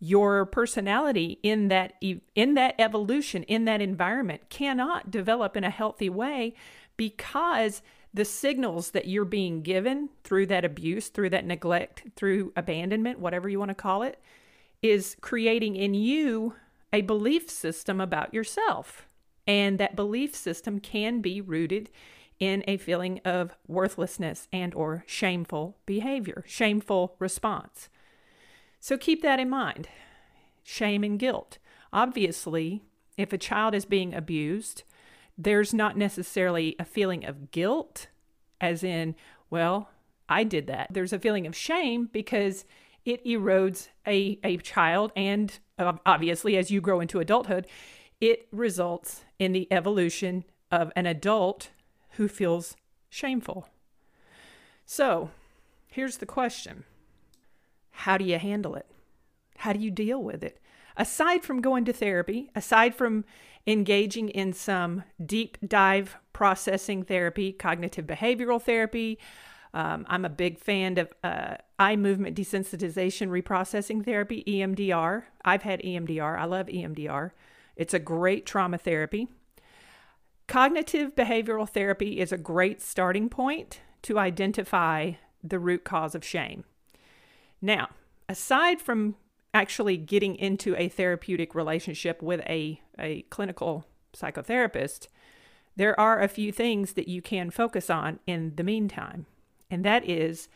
your 0.00 0.46
personality 0.46 1.38
in 1.42 1.68
that 1.68 1.94
in 2.34 2.54
that 2.54 2.74
evolution 2.78 3.42
in 3.44 3.64
that 3.64 3.80
environment 3.80 4.42
cannot 4.48 5.10
develop 5.10 5.56
in 5.56 5.64
a 5.64 5.70
healthy 5.70 6.08
way 6.08 6.54
because 6.96 7.82
the 8.14 8.24
signals 8.24 8.92
that 8.92 9.06
you're 9.06 9.24
being 9.24 9.62
given 9.62 10.08
through 10.24 10.46
that 10.46 10.64
abuse, 10.64 11.08
through 11.08 11.30
that 11.30 11.44
neglect, 11.44 12.04
through 12.16 12.52
abandonment, 12.56 13.18
whatever 13.18 13.48
you 13.48 13.58
want 13.58 13.68
to 13.70 13.74
call 13.74 14.02
it, 14.02 14.18
is 14.82 15.16
creating 15.20 15.76
in 15.76 15.94
you 15.94 16.54
a 16.92 17.02
belief 17.02 17.50
system 17.50 18.00
about 18.00 18.32
yourself. 18.32 19.06
And 19.46 19.78
that 19.78 19.96
belief 19.96 20.34
system 20.34 20.80
can 20.80 21.20
be 21.20 21.40
rooted 21.40 21.90
in 22.38 22.64
a 22.66 22.76
feeling 22.76 23.20
of 23.24 23.56
worthlessness 23.66 24.48
and 24.52 24.74
or 24.74 25.04
shameful 25.06 25.76
behavior, 25.86 26.44
shameful 26.46 27.14
response. 27.18 27.88
So 28.80 28.96
keep 28.96 29.22
that 29.22 29.40
in 29.40 29.50
mind. 29.50 29.88
Shame 30.62 31.04
and 31.04 31.18
guilt. 31.18 31.58
Obviously, 31.92 32.82
if 33.16 33.32
a 33.32 33.38
child 33.38 33.74
is 33.74 33.84
being 33.84 34.14
abused, 34.14 34.84
there's 35.36 35.72
not 35.72 35.96
necessarily 35.96 36.76
a 36.78 36.84
feeling 36.84 37.24
of 37.24 37.50
guilt, 37.50 38.08
as 38.60 38.82
in, 38.82 39.14
well, 39.50 39.90
I 40.28 40.44
did 40.44 40.66
that. 40.66 40.88
There's 40.90 41.12
a 41.12 41.18
feeling 41.18 41.46
of 41.46 41.56
shame 41.56 42.08
because 42.12 42.64
it 43.04 43.24
erodes 43.24 43.88
a, 44.06 44.38
a 44.44 44.58
child, 44.58 45.12
and 45.16 45.58
obviously, 45.78 46.56
as 46.56 46.70
you 46.70 46.80
grow 46.80 47.00
into 47.00 47.20
adulthood, 47.20 47.66
it 48.20 48.48
results 48.52 49.24
in 49.38 49.52
the 49.52 49.68
evolution 49.70 50.44
of 50.70 50.92
an 50.96 51.06
adult 51.06 51.70
who 52.12 52.28
feels 52.28 52.76
shameful. 53.08 53.68
So, 54.84 55.30
here's 55.86 56.18
the 56.18 56.26
question 56.26 56.84
How 57.98 58.16
do 58.16 58.24
you 58.24 58.38
handle 58.38 58.76
it? 58.76 58.86
How 59.56 59.72
do 59.72 59.80
you 59.80 59.90
deal 59.90 60.22
with 60.22 60.44
it? 60.44 60.60
Aside 60.96 61.42
from 61.42 61.60
going 61.60 61.84
to 61.86 61.92
therapy, 61.92 62.48
aside 62.54 62.94
from 62.94 63.24
engaging 63.66 64.28
in 64.28 64.52
some 64.52 65.02
deep 65.24 65.58
dive 65.66 66.16
processing 66.32 67.02
therapy, 67.02 67.52
cognitive 67.52 68.06
behavioral 68.06 68.62
therapy. 68.62 69.18
Um, 69.74 70.06
I'm 70.08 70.24
a 70.24 70.28
big 70.28 70.60
fan 70.60 70.96
of 70.98 71.08
uh, 71.24 71.56
eye 71.80 71.96
movement 71.96 72.36
desensitization 72.36 73.30
reprocessing 73.30 74.04
therapy, 74.04 74.44
EMDR. 74.46 75.24
I've 75.44 75.62
had 75.62 75.82
EMDR. 75.82 76.38
I 76.38 76.44
love 76.44 76.68
EMDR. 76.68 77.32
It's 77.74 77.94
a 77.94 77.98
great 77.98 78.46
trauma 78.46 78.78
therapy. 78.78 79.26
Cognitive 80.46 81.16
behavioral 81.16 81.68
therapy 81.68 82.20
is 82.20 82.30
a 82.30 82.38
great 82.38 82.80
starting 82.80 83.28
point 83.28 83.80
to 84.02 84.20
identify 84.20 85.14
the 85.42 85.58
root 85.58 85.82
cause 85.82 86.14
of 86.14 86.24
shame. 86.24 86.62
Now, 87.60 87.88
aside 88.28 88.80
from 88.80 89.16
actually 89.54 89.96
getting 89.96 90.36
into 90.36 90.76
a 90.76 90.88
therapeutic 90.88 91.54
relationship 91.54 92.22
with 92.22 92.40
a, 92.40 92.80
a 92.98 93.22
clinical 93.22 93.84
psychotherapist, 94.14 95.08
there 95.76 95.98
are 95.98 96.20
a 96.20 96.28
few 96.28 96.52
things 96.52 96.94
that 96.94 97.08
you 97.08 97.22
can 97.22 97.50
focus 97.50 97.88
on 97.88 98.18
in 98.26 98.54
the 98.56 98.64
meantime. 98.64 99.26
And 99.70 99.84
that 99.84 100.08
is 100.08 100.48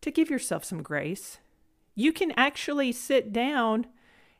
to 0.00 0.10
give 0.10 0.30
yourself 0.30 0.64
some 0.64 0.82
grace. 0.82 1.38
You 1.94 2.12
can 2.12 2.32
actually 2.36 2.92
sit 2.92 3.32
down 3.32 3.86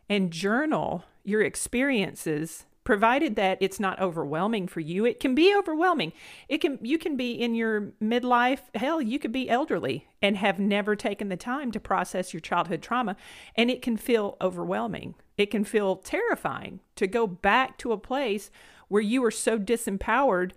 and 0.08 0.30
journal 0.30 1.04
your 1.24 1.42
experiences 1.42 2.64
provided 2.88 3.36
that 3.36 3.58
it's 3.60 3.78
not 3.78 4.00
overwhelming 4.00 4.66
for 4.66 4.80
you 4.80 5.04
it 5.04 5.20
can 5.20 5.34
be 5.34 5.54
overwhelming. 5.54 6.10
It 6.48 6.62
can 6.62 6.78
you 6.80 6.96
can 6.96 7.18
be 7.18 7.32
in 7.32 7.54
your 7.54 7.92
midlife 8.02 8.60
hell 8.74 9.02
you 9.02 9.18
could 9.18 9.30
be 9.30 9.50
elderly 9.50 10.08
and 10.22 10.38
have 10.38 10.58
never 10.58 10.96
taken 10.96 11.28
the 11.28 11.36
time 11.36 11.70
to 11.72 11.80
process 11.80 12.32
your 12.32 12.40
childhood 12.40 12.80
trauma 12.80 13.14
and 13.54 13.70
it 13.70 13.82
can 13.82 13.98
feel 13.98 14.38
overwhelming. 14.40 15.16
It 15.36 15.50
can 15.50 15.64
feel 15.64 15.96
terrifying 15.96 16.80
to 16.96 17.06
go 17.06 17.26
back 17.26 17.76
to 17.76 17.92
a 17.92 17.98
place 17.98 18.50
where 18.88 19.02
you 19.02 19.20
were 19.20 19.30
so 19.30 19.58
disempowered 19.58 20.52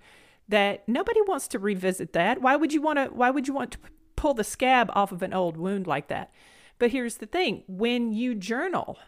that 0.47 0.87
nobody 0.87 1.19
wants 1.23 1.49
to 1.49 1.59
revisit 1.59 2.13
that. 2.13 2.41
Why 2.41 2.55
would 2.55 2.71
you 2.71 2.81
want 2.81 2.97
to 2.97 3.07
why 3.07 3.29
would 3.29 3.49
you 3.49 3.53
want 3.53 3.71
to 3.71 3.79
pull 4.15 4.35
the 4.35 4.45
scab 4.45 4.89
off 4.93 5.11
of 5.11 5.21
an 5.21 5.33
old 5.33 5.57
wound 5.57 5.85
like 5.85 6.07
that? 6.07 6.31
But 6.79 6.91
here's 6.91 7.17
the 7.17 7.25
thing 7.25 7.63
when 7.67 8.13
you 8.13 8.35
journal 8.35 8.99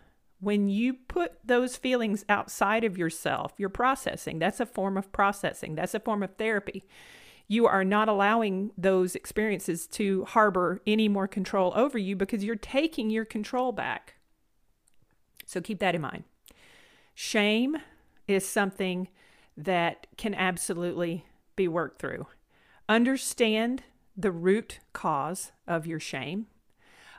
when 0.44 0.68
you 0.68 0.94
put 0.94 1.34
those 1.44 1.78
feelings 1.78 2.26
outside 2.28 2.84
of 2.84 2.98
yourself, 2.98 3.54
you're 3.58 3.70
processing. 3.70 4.40
That's 4.40 4.60
a 4.60 4.66
form 4.66 4.98
of 4.98 5.12
processing, 5.12 5.76
that's 5.76 5.94
a 5.94 6.00
form 6.00 6.24
of 6.24 6.36
therapy. 6.36 6.84
You 7.48 7.68
are 7.68 7.84
not 7.84 8.08
allowing 8.08 8.72
those 8.78 9.16
experiences 9.16 9.86
to 9.88 10.26
harbor 10.26 10.82
any 10.88 11.10
more 11.10 11.28
control 11.28 11.74
over 11.76 11.98
you 11.98 12.16
because 12.16 12.44
you're 12.44 12.56
taking 12.56 13.10
your 13.10 13.26
control 13.26 13.72
back. 13.72 14.16
So 15.46 15.62
keep 15.62 15.80
that 15.80 15.94
in 15.94 16.02
mind. 16.02 16.24
Shame 17.14 17.78
is 18.28 18.48
something 18.48 19.10
that 19.58 20.08
can 20.18 20.34
absolutely 20.34 21.26
be 21.56 21.68
worked 21.68 22.00
through. 22.00 22.28
Understand 22.90 23.84
the 24.16 24.32
root 24.32 24.80
cause 24.94 25.52
of 25.68 25.86
your 25.86 26.00
shame 26.00 26.48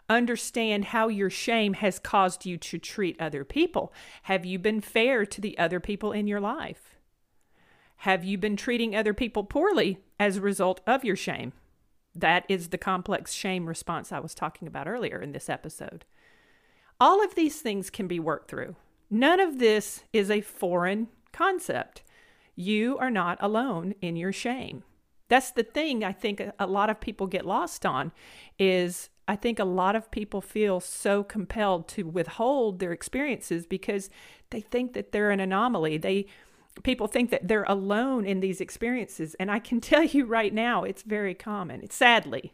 Understand 0.08 0.87
how 0.87 1.08
your 1.08 1.30
shame 1.30 1.75
has 1.75 1.99
caused 1.99 2.44
you 2.44 2.58
to 2.58 2.78
treat 2.78 3.20
other 3.20 3.44
people. 3.44 3.92
Have 4.25 4.44
you 4.44 4.58
been 4.58 4.80
fair 4.80 5.25
to 5.25 5.40
the 5.40 5.56
other 5.58 5.80
people 5.80 6.12
in 6.12 6.26
your 6.26 6.40
life? 6.40 6.96
Have 7.99 8.23
you 8.23 8.37
been 8.37 8.56
treating 8.56 8.94
other 8.94 9.14
people 9.14 9.44
poorly 9.44 10.00
as 10.20 10.37
a 10.37 10.42
result 10.42 10.80
of 10.87 11.04
your 11.04 11.16
shame? 11.16 11.52
That 12.14 12.44
is 12.49 12.68
the 12.68 12.78
complex 12.78 13.32
shame 13.32 13.66
response 13.66 14.12
I 14.12 14.20
was 14.20 14.34
talking 14.34 14.68
about 14.68 14.87
earlier 14.87 15.20
in 15.20 15.32
this 15.32 15.49
episode. 15.49 16.04
All 17.00 17.25
of 17.25 17.34
these 17.34 17.61
things 17.61 17.90
can 17.90 18.06
be 18.06 18.20
worked 18.20 18.50
through. 18.50 18.76
None 19.11 19.40
of 19.40 19.58
this 19.58 20.04
is 20.12 20.30
a 20.30 20.42
foreign 20.42 21.08
concept. 21.32 22.02
You 22.54 22.99
are 22.99 23.11
not 23.11 23.38
alone 23.40 23.94
in 24.00 24.16
your 24.16 24.32
shame. 24.32 24.84
That's 25.28 25.50
the 25.50 25.62
thing 25.62 26.04
I 26.04 26.12
think 26.12 26.42
a 26.58 26.66
lot 26.66 26.90
of 26.90 27.00
people 27.00 27.26
get 27.26 27.46
lost 27.46 27.84
on 27.87 28.12
is 28.58 29.08
I 29.26 29.37
think 29.37 29.59
a 29.59 29.64
lot 29.64 29.97
of 29.97 30.11
people 30.11 30.40
feel 30.40 30.81
so 30.81 31.23
compelled 31.23 31.88
to 31.88 32.04
withhold 32.04 32.78
their 32.78 32.93
experiences 32.93 33.66
because 33.66 34.11
they 34.50 34.61
think 34.61 34.93
that 34.93 35.12
they're 35.12 35.31
an 35.31 35.40
anomaly. 35.40 35.97
They 35.97 36.26
people 36.83 37.07
think 37.07 37.31
that 37.31 37.47
they're 37.47 37.64
alone 37.64 38.25
in 38.26 38.40
these 38.40 38.61
experiences 38.61 39.37
and 39.37 39.50
I 39.50 39.61
can 39.61 39.81
tell 39.93 40.04
you 40.04 40.26
right 40.26 40.52
now 40.52 40.85
it's 40.85 41.02
very 41.02 41.35
common. 41.35 41.81
It's 41.83 41.97
sadly 41.97 42.52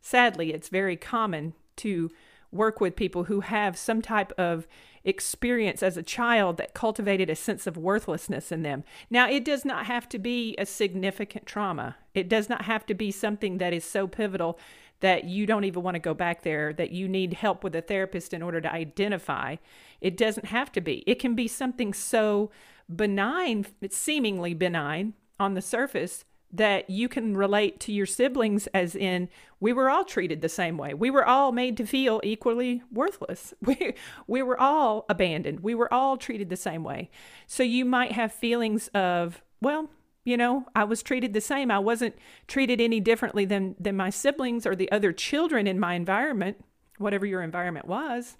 sadly 0.00 0.52
it's 0.52 0.68
very 0.68 0.96
common 0.96 1.54
to 1.76 2.10
work 2.50 2.80
with 2.80 2.96
people 2.96 3.24
who 3.24 3.40
have 3.40 3.78
some 3.78 4.02
type 4.02 4.32
of 4.38 4.66
experience 5.04 5.82
as 5.82 5.96
a 5.96 6.02
child 6.02 6.56
that 6.58 6.74
cultivated 6.74 7.30
a 7.30 7.36
sense 7.36 7.66
of 7.66 7.76
worthlessness 7.76 8.52
in 8.52 8.62
them. 8.62 8.84
Now, 9.08 9.28
it 9.28 9.44
does 9.44 9.64
not 9.64 9.86
have 9.86 10.08
to 10.10 10.18
be 10.18 10.54
a 10.58 10.66
significant 10.66 11.46
trauma. 11.46 11.96
It 12.14 12.28
does 12.28 12.48
not 12.48 12.66
have 12.66 12.84
to 12.86 12.94
be 12.94 13.10
something 13.10 13.58
that 13.58 13.72
is 13.72 13.84
so 13.84 14.06
pivotal 14.06 14.58
that 15.00 15.24
you 15.24 15.46
don't 15.46 15.64
even 15.64 15.82
want 15.82 15.94
to 15.94 16.00
go 16.00 16.12
back 16.12 16.42
there, 16.42 16.72
that 16.74 16.90
you 16.90 17.08
need 17.08 17.32
help 17.34 17.64
with 17.64 17.74
a 17.74 17.80
therapist 17.80 18.34
in 18.34 18.42
order 18.42 18.60
to 18.60 18.72
identify. 18.72 19.56
It 20.00 20.16
doesn't 20.16 20.46
have 20.46 20.70
to 20.72 20.80
be. 20.80 21.02
It 21.06 21.18
can 21.18 21.34
be 21.34 21.48
something 21.48 21.94
so 21.94 22.50
benign, 22.94 23.66
seemingly 23.90 24.52
benign 24.52 25.14
on 25.38 25.54
the 25.54 25.62
surface, 25.62 26.26
that 26.52 26.90
you 26.90 27.08
can 27.08 27.36
relate 27.36 27.78
to 27.80 27.92
your 27.92 28.06
siblings 28.06 28.66
as 28.68 28.96
in 28.96 29.28
we 29.60 29.72
were 29.72 29.88
all 29.88 30.04
treated 30.04 30.40
the 30.40 30.48
same 30.48 30.76
way. 30.76 30.94
We 30.94 31.10
were 31.10 31.24
all 31.24 31.52
made 31.52 31.76
to 31.76 31.86
feel 31.86 32.20
equally 32.24 32.82
worthless. 32.92 33.54
We 33.64 33.94
we 34.26 34.42
were 34.42 34.60
all 34.60 35.04
abandoned. 35.08 35.60
We 35.60 35.74
were 35.74 35.92
all 35.92 36.16
treated 36.16 36.48
the 36.48 36.56
same 36.56 36.82
way. 36.82 37.10
So 37.46 37.62
you 37.62 37.84
might 37.84 38.12
have 38.12 38.32
feelings 38.32 38.88
of, 38.88 39.42
well, 39.60 39.90
you 40.24 40.36
know, 40.36 40.66
I 40.74 40.84
was 40.84 41.02
treated 41.02 41.32
the 41.32 41.40
same. 41.40 41.70
I 41.70 41.78
wasn't 41.78 42.16
treated 42.48 42.80
any 42.80 43.00
differently 43.00 43.44
than 43.44 43.76
than 43.78 43.96
my 43.96 44.10
siblings 44.10 44.66
or 44.66 44.74
the 44.74 44.90
other 44.90 45.12
children 45.12 45.66
in 45.66 45.78
my 45.78 45.94
environment, 45.94 46.64
whatever 46.98 47.26
your 47.26 47.42
environment 47.42 47.86
was. 47.86 48.36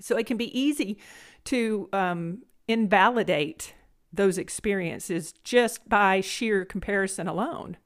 So 0.00 0.16
it 0.16 0.26
can 0.26 0.36
be 0.36 0.56
easy 0.58 0.98
to 1.44 1.88
um, 1.92 2.42
invalidate 2.68 3.74
those 4.16 4.38
experiences 4.38 5.32
just 5.44 5.88
by 5.88 6.20
sheer 6.20 6.64
comparison 6.64 7.26
alone. 7.26 7.76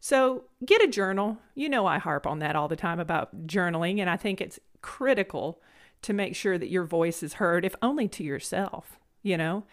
So 0.00 0.44
get 0.64 0.82
a 0.82 0.88
journal. 0.88 1.38
You 1.54 1.68
know, 1.68 1.86
I 1.86 1.98
harp 1.98 2.26
on 2.26 2.38
that 2.38 2.56
all 2.56 2.68
the 2.68 2.76
time 2.76 3.00
about 3.00 3.46
journaling, 3.46 3.98
and 3.98 4.08
I 4.08 4.16
think 4.16 4.40
it's 4.40 4.58
critical 4.82 5.60
to 6.02 6.12
make 6.12 6.34
sure 6.34 6.56
that 6.56 6.70
your 6.70 6.84
voice 6.84 7.22
is 7.22 7.34
heard, 7.34 7.64
if 7.64 7.74
only 7.82 8.08
to 8.08 8.24
yourself. 8.24 8.98
You 9.22 9.36
know, 9.36 9.64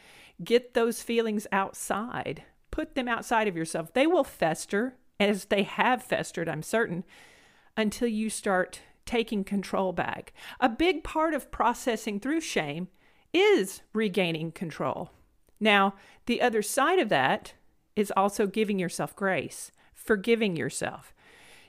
get 0.44 0.74
those 0.74 1.02
feelings 1.02 1.48
outside 1.52 2.44
put 2.78 2.94
them 2.94 3.08
outside 3.08 3.48
of 3.48 3.58
yourself. 3.58 3.92
They 3.94 4.06
will 4.06 4.24
fester, 4.24 4.94
as 5.20 5.46
they 5.46 5.64
have 5.64 6.04
festered, 6.04 6.48
I'm 6.48 6.62
certain, 6.62 7.04
until 7.76 8.08
you 8.08 8.30
start 8.30 8.82
taking 9.04 9.44
control 9.44 9.94
back. 9.94 10.32
A 10.60 10.70
big 10.70 11.04
part 11.04 11.34
of 11.34 11.50
processing 11.50 12.20
through 12.20 12.42
shame 12.42 12.90
is 13.34 13.82
regaining 13.94 14.52
control. 14.52 15.10
Now, 15.60 15.96
the 16.26 16.42
other 16.42 16.62
side 16.62 17.00
of 17.00 17.10
that 17.10 17.54
is 17.96 18.14
also 18.16 18.48
giving 18.48 18.80
yourself 18.80 19.16
grace, 19.16 19.72
forgiving 19.94 20.56
yourself. 20.56 21.14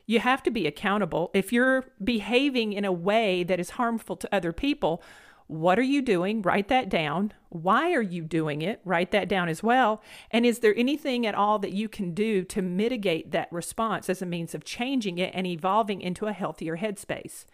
You 0.06 0.20
have 0.20 0.42
to 0.44 0.50
be 0.50 0.66
accountable. 0.66 1.30
If 1.34 1.52
you're 1.52 1.86
behaving 2.02 2.72
in 2.72 2.84
a 2.84 2.92
way 2.92 3.44
that 3.44 3.60
is 3.60 3.70
harmful 3.70 4.16
to 4.16 4.34
other 4.34 4.52
people, 4.52 5.02
what 5.48 5.78
are 5.78 5.82
you 5.82 6.02
doing? 6.02 6.42
Write 6.42 6.68
that 6.68 6.90
down. 6.90 7.32
Why 7.48 7.92
are 7.94 8.02
you 8.02 8.22
doing 8.22 8.60
it? 8.60 8.80
Write 8.84 9.10
that 9.12 9.28
down 9.28 9.48
as 9.48 9.62
well. 9.62 10.02
And 10.30 10.44
is 10.44 10.58
there 10.58 10.74
anything 10.76 11.26
at 11.26 11.34
all 11.34 11.58
that 11.60 11.72
you 11.72 11.88
can 11.88 12.12
do 12.12 12.44
to 12.44 12.60
mitigate 12.60 13.32
that 13.32 13.50
response 13.50 14.10
as 14.10 14.20
a 14.20 14.26
means 14.26 14.54
of 14.54 14.64
changing 14.64 15.16
it 15.16 15.30
and 15.34 15.46
evolving 15.46 16.02
into 16.02 16.26
a 16.26 16.34
healthier 16.34 16.76
headspace? 16.76 17.46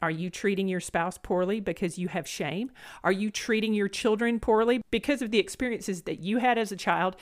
Are 0.00 0.10
you 0.10 0.30
treating 0.30 0.68
your 0.68 0.80
spouse 0.80 1.18
poorly 1.18 1.58
because 1.58 1.98
you 1.98 2.08
have 2.08 2.28
shame? 2.28 2.70
Are 3.02 3.12
you 3.12 3.30
treating 3.30 3.74
your 3.74 3.88
children 3.88 4.38
poorly 4.38 4.80
because 4.90 5.22
of 5.22 5.32
the 5.32 5.40
experiences 5.40 6.02
that 6.02 6.20
you 6.20 6.38
had 6.38 6.56
as 6.56 6.70
a 6.70 6.76
child? 6.76 7.16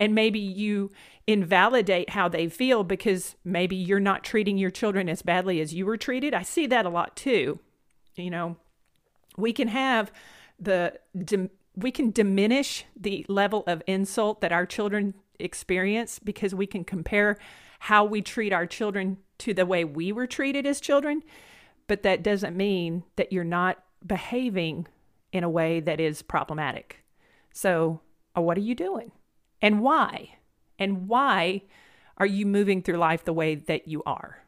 And 0.00 0.14
maybe 0.14 0.38
you 0.38 0.90
invalidate 1.26 2.10
how 2.10 2.28
they 2.28 2.48
feel 2.48 2.84
because 2.84 3.36
maybe 3.44 3.76
you're 3.76 4.00
not 4.00 4.24
treating 4.24 4.56
your 4.56 4.70
children 4.70 5.10
as 5.10 5.20
badly 5.20 5.60
as 5.60 5.74
you 5.74 5.84
were 5.84 5.98
treated. 5.98 6.32
I 6.32 6.42
see 6.42 6.66
that 6.68 6.86
a 6.86 6.90
lot 6.90 7.16
too. 7.16 7.60
You 8.16 8.30
know, 8.30 8.56
we 9.36 9.52
can 9.52 9.68
have 9.68 10.10
the 10.58 10.98
we 11.74 11.90
can 11.90 12.10
diminish 12.10 12.84
the 12.94 13.24
level 13.28 13.64
of 13.66 13.82
insult 13.86 14.40
that 14.40 14.52
our 14.52 14.66
children 14.66 15.14
experience 15.38 16.18
because 16.18 16.54
we 16.54 16.66
can 16.66 16.84
compare 16.84 17.36
how 17.80 18.04
we 18.04 18.22
treat 18.22 18.52
our 18.52 18.66
children 18.66 19.18
to 19.38 19.52
the 19.52 19.66
way 19.66 19.84
we 19.84 20.12
were 20.12 20.26
treated 20.26 20.66
as 20.66 20.80
children 20.80 21.22
but 21.92 22.04
that 22.04 22.22
doesn't 22.22 22.56
mean 22.56 23.04
that 23.16 23.34
you're 23.34 23.44
not 23.44 23.76
behaving 24.06 24.88
in 25.30 25.44
a 25.44 25.50
way 25.50 25.78
that 25.78 26.00
is 26.00 26.22
problematic 26.22 27.04
so 27.52 28.00
uh, 28.34 28.40
what 28.40 28.56
are 28.56 28.62
you 28.62 28.74
doing 28.74 29.12
and 29.60 29.82
why 29.82 30.30
and 30.78 31.06
why 31.06 31.60
are 32.16 32.24
you 32.24 32.46
moving 32.46 32.80
through 32.80 32.96
life 32.96 33.24
the 33.26 33.32
way 33.34 33.54
that 33.54 33.86
you 33.86 34.02
are 34.06 34.38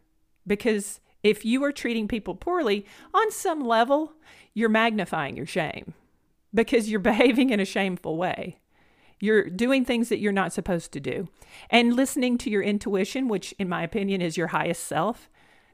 because 0.47 1.01
if 1.23 1.45
you 1.45 1.63
are 1.65 1.73
treating 1.73 2.07
people 2.07 2.35
poorly, 2.35 2.87
on 3.13 3.31
some 3.33 3.61
level, 3.67 4.13
you're 4.53 4.69
magnifying 4.69 5.37
your 5.37 5.47
shame 5.47 5.95
because 6.53 6.91
you're 6.91 7.01
behaving 7.13 7.51
in 7.51 7.59
a 7.59 7.65
shameful 7.65 8.17
way. 8.17 8.61
You're 9.21 9.49
doing 9.49 9.85
things 9.85 10.11
that 10.11 10.19
you're 10.19 10.33
not 10.33 10.53
supposed 10.53 10.93
to 10.93 11.01
do. 11.01 11.29
And 11.71 11.95
listening 11.95 12.37
to 12.39 12.51
your 12.51 12.63
intuition, 12.63 13.27
which 13.27 13.55
in 13.59 13.69
my 13.69 13.83
opinion 13.83 14.21
is 14.21 14.37
your 14.37 14.49
highest 14.49 14.85
self, 14.85 15.31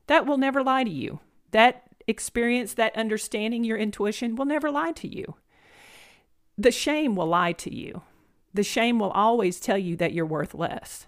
that 0.06 0.24
will 0.24 0.38
never 0.38 0.62
lie 0.62 0.84
to 0.84 0.90
you. 0.90 1.20
That 1.52 1.82
experience, 2.06 2.74
that 2.74 2.96
understanding 2.96 3.64
your 3.64 3.76
intuition 3.76 4.36
will 4.36 4.44
never 4.44 4.70
lie 4.70 4.92
to 4.92 5.08
you. 5.08 5.34
The 6.58 6.70
shame 6.70 7.16
will 7.16 7.26
lie 7.26 7.52
to 7.52 7.74
you. 7.74 8.02
The 8.52 8.62
shame 8.62 8.98
will 8.98 9.10
always 9.10 9.60
tell 9.60 9.78
you 9.78 9.96
that 9.96 10.12
you're 10.12 10.26
worth 10.26 10.54
less. 10.54 11.06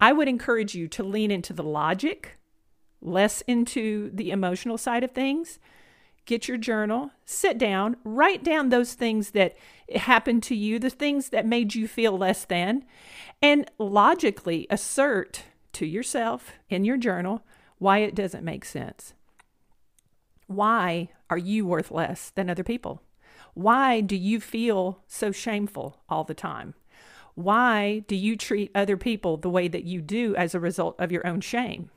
I 0.00 0.12
would 0.12 0.28
encourage 0.28 0.74
you 0.74 0.88
to 0.88 1.02
lean 1.02 1.30
into 1.30 1.52
the 1.52 1.62
logic 1.62 2.38
less 3.00 3.42
into 3.42 4.10
the 4.12 4.30
emotional 4.30 4.78
side 4.78 5.04
of 5.04 5.10
things, 5.12 5.58
get 6.26 6.48
your 6.48 6.56
journal, 6.56 7.10
sit 7.24 7.58
down, 7.58 7.96
write 8.04 8.44
down 8.44 8.68
those 8.68 8.94
things 8.94 9.30
that 9.30 9.56
happened 9.94 10.42
to 10.44 10.54
you, 10.54 10.78
the 10.78 10.90
things 10.90 11.30
that 11.30 11.46
made 11.46 11.74
you 11.74 11.88
feel 11.88 12.16
less 12.16 12.44
than, 12.44 12.84
and 13.40 13.70
logically 13.78 14.66
assert 14.70 15.44
to 15.72 15.86
yourself 15.86 16.52
in 16.68 16.84
your 16.84 16.96
journal 16.96 17.42
why 17.78 17.98
it 17.98 18.14
doesn't 18.14 18.44
make 18.44 18.64
sense. 18.64 19.14
Why 20.50 21.10
are 21.30 21.38
you 21.38 21.64
worth 21.64 21.92
less 21.92 22.30
than 22.30 22.50
other 22.50 22.64
people? 22.64 23.02
Why 23.54 24.00
do 24.00 24.16
you 24.16 24.40
feel 24.40 24.98
so 25.06 25.30
shameful 25.30 26.00
all 26.08 26.24
the 26.24 26.34
time? 26.34 26.74
Why 27.36 28.00
do 28.08 28.16
you 28.16 28.36
treat 28.36 28.72
other 28.74 28.96
people 28.96 29.36
the 29.36 29.48
way 29.48 29.68
that 29.68 29.84
you 29.84 30.02
do 30.02 30.34
as 30.34 30.52
a 30.52 30.58
result 30.58 30.96
of 30.98 31.12
your 31.12 31.24
own 31.24 31.40
shame? 31.40 31.90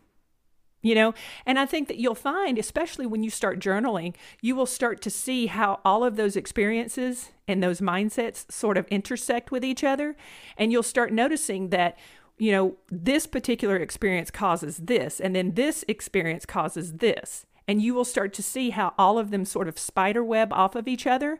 you 0.85 0.93
know 0.93 1.13
and 1.45 1.57
i 1.57 1.65
think 1.65 1.87
that 1.87 1.95
you'll 1.95 2.13
find 2.13 2.59
especially 2.59 3.05
when 3.05 3.23
you 3.23 3.29
start 3.29 3.57
journaling 3.57 4.13
you 4.41 4.53
will 4.53 4.65
start 4.65 5.01
to 5.01 5.09
see 5.09 5.45
how 5.45 5.79
all 5.85 6.03
of 6.03 6.17
those 6.17 6.35
experiences 6.35 7.31
and 7.47 7.63
those 7.63 7.79
mindsets 7.79 8.51
sort 8.51 8.77
of 8.77 8.85
intersect 8.89 9.49
with 9.49 9.63
each 9.63 9.81
other 9.81 10.13
and 10.57 10.73
you'll 10.73 10.83
start 10.83 11.13
noticing 11.13 11.69
that 11.69 11.97
you 12.37 12.51
know 12.51 12.75
this 12.91 13.25
particular 13.25 13.77
experience 13.77 14.29
causes 14.29 14.75
this 14.75 15.21
and 15.21 15.33
then 15.33 15.53
this 15.53 15.85
experience 15.87 16.45
causes 16.45 16.95
this 16.95 17.45
and 17.67 17.81
you 17.81 17.93
will 17.93 18.05
start 18.05 18.33
to 18.33 18.43
see 18.43 18.71
how 18.71 18.93
all 18.97 19.17
of 19.17 19.31
them 19.31 19.45
sort 19.45 19.67
of 19.67 19.79
spider 19.79 20.23
web 20.23 20.51
off 20.53 20.75
of 20.75 20.87
each 20.87 21.07
other 21.07 21.39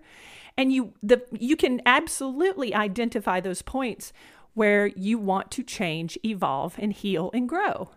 and 0.57 0.71
you 0.71 0.93
the 1.01 1.23
you 1.31 1.55
can 1.55 1.81
absolutely 1.86 2.73
identify 2.73 3.39
those 3.39 3.62
points 3.62 4.13
where 4.53 4.88
you 4.88 5.17
want 5.17 5.49
to 5.51 5.63
change 5.63 6.17
evolve 6.23 6.75
and 6.77 6.93
heal 6.93 7.31
and 7.33 7.49
grow 7.49 7.89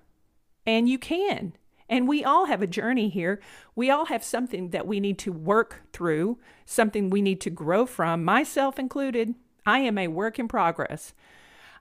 and 0.67 0.89
you 0.89 0.99
can. 0.99 1.55
And 1.89 2.09
we 2.09 2.25
all 2.25 2.47
have 2.47 2.63
a 2.63 2.67
journey 2.67 3.09
here. 3.09 3.41
We 3.77 3.91
all 3.91 4.07
have 4.07 4.25
something 4.25 4.71
that 4.71 4.89
we 4.89 4.99
need 4.99 5.19
to 5.21 5.33
work 5.33 5.83
through, 5.93 6.39
something 6.65 7.09
we 7.09 7.23
need 7.23 7.41
to 7.43 7.51
grow 7.51 7.87
from, 7.87 8.25
myself 8.25 8.79
included. 8.79 9.35
I 9.65 9.79
am 9.81 9.97
a 9.97 10.09
work 10.09 10.39
in 10.41 10.49
progress. 10.49 11.15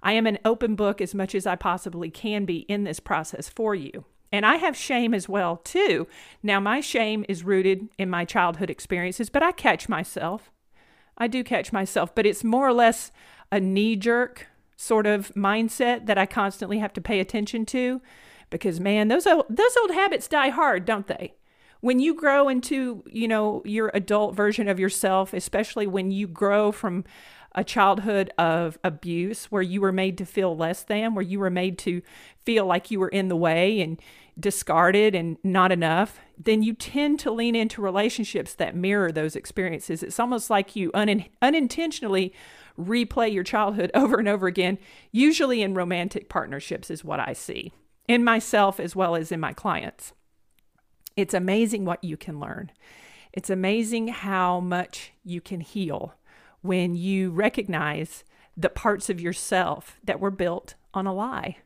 I 0.04 0.14
am 0.14 0.28
an 0.28 0.38
open 0.46 0.76
book 0.76 1.02
as 1.02 1.16
much 1.16 1.34
as 1.34 1.48
I 1.48 1.56
possibly 1.56 2.12
can 2.12 2.46
be 2.46 2.60
in 2.60 2.84
this 2.84 3.00
process 3.00 3.50
for 3.50 3.74
you. 3.74 4.06
And 4.32 4.46
I 4.46 4.56
have 4.56 4.76
shame 4.76 5.14
as 5.14 5.30
well, 5.30 5.58
too. 5.58 6.08
Now, 6.44 6.60
my 6.60 6.82
shame 6.82 7.26
is 7.30 7.44
rooted 7.44 7.88
in 7.98 8.10
my 8.10 8.26
childhood 8.26 8.70
experiences, 8.70 9.30
but 9.30 9.44
I 9.44 9.52
catch 9.52 9.88
myself. 9.88 10.52
I 11.18 11.28
do 11.28 11.44
catch 11.44 11.72
myself, 11.72 12.14
but 12.14 12.26
it's 12.26 12.44
more 12.44 12.68
or 12.68 12.74
less 12.74 13.12
a 13.52 13.60
knee 13.60 13.96
jerk 13.96 14.48
sort 14.76 15.08
of 15.08 15.32
mindset 15.36 16.06
that 16.08 16.18
I 16.18 16.26
constantly 16.26 16.80
have 16.80 16.94
to 16.94 17.02
pay 17.02 17.20
attention 17.20 17.66
to 17.68 18.02
because 18.50 18.80
man, 18.80 19.08
those 19.08 19.26
old, 19.26 19.46
those 19.50 19.76
old 19.78 19.92
habits 19.92 20.28
die 20.28 20.50
hard, 20.50 20.86
don't 20.86 21.08
they? 21.08 21.34
When 21.82 22.00
you 22.00 22.14
grow 22.14 22.50
into, 22.50 23.04
you 23.08 23.28
know, 23.28 23.62
your 23.64 23.92
adult 23.94 24.36
version 24.36 24.68
of 24.68 24.80
yourself, 24.80 25.34
especially 25.34 25.88
when 25.88 26.12
you 26.12 26.28
grow 26.28 26.72
from 26.72 27.06
a 27.56 27.64
childhood 27.64 28.32
of 28.38 28.78
abuse 28.84 29.46
where 29.46 29.62
you 29.62 29.82
were 29.82 29.92
made 29.92 30.18
to 30.18 30.26
feel 30.26 30.56
less 30.56 30.84
than, 30.84 31.16
where 31.16 31.24
you 31.24 31.40
were 31.40 31.50
made 31.50 31.78
to 31.80 32.02
feel 32.44 32.66
like 32.66 32.92
you 32.92 33.00
were 33.00 33.10
in 33.10 33.30
the 33.30 33.36
way 33.36 33.82
and 33.82 34.00
discarded 34.38 35.16
and 35.16 35.38
not 35.44 35.72
enough, 35.72 36.20
then 36.38 36.62
you 36.62 36.74
tend 36.74 37.18
to 37.20 37.32
lean 37.32 37.56
into 37.56 37.82
relationships 37.82 38.54
that 38.54 38.76
mirror 38.76 39.12
those 39.12 39.36
experiences. 39.36 40.04
It's 40.04 40.20
almost 40.20 40.50
like 40.50 40.76
you 40.76 40.92
un- 40.94 41.26
unintentionally 41.42 42.34
replay 42.78 43.34
your 43.34 43.44
childhood 43.44 43.90
over 43.96 44.20
and 44.20 44.28
over 44.28 44.48
again, 44.48 44.78
usually 45.12 45.62
in 45.62 45.74
romantic 45.74 46.28
partnerships, 46.28 46.92
is 46.92 47.04
what 47.04 47.22
I 47.22 47.34
see 47.34 47.72
in 48.08 48.24
myself 48.24 48.80
as 48.80 48.96
well 48.96 49.16
as 49.16 49.32
in 49.32 49.40
my 49.40 49.54
clients. 49.54 50.14
It's 51.16 51.34
amazing 51.34 51.86
what 51.86 52.04
you 52.04 52.18
can 52.18 52.40
learn. 52.40 52.72
It's 53.32 53.50
amazing 53.50 54.10
how 54.10 54.60
much 54.60 55.14
you 55.24 55.42
can 55.42 55.62
heal 55.62 56.14
when 56.66 56.96
you 56.96 57.32
recognize 57.32 58.24
the 58.58 58.70
parts 58.70 59.10
of 59.10 59.22
yourself 59.22 60.00
that 60.04 60.20
were 60.20 60.32
built 60.32 60.76
on 60.94 61.06
a 61.06 61.14
lie. 61.14 61.58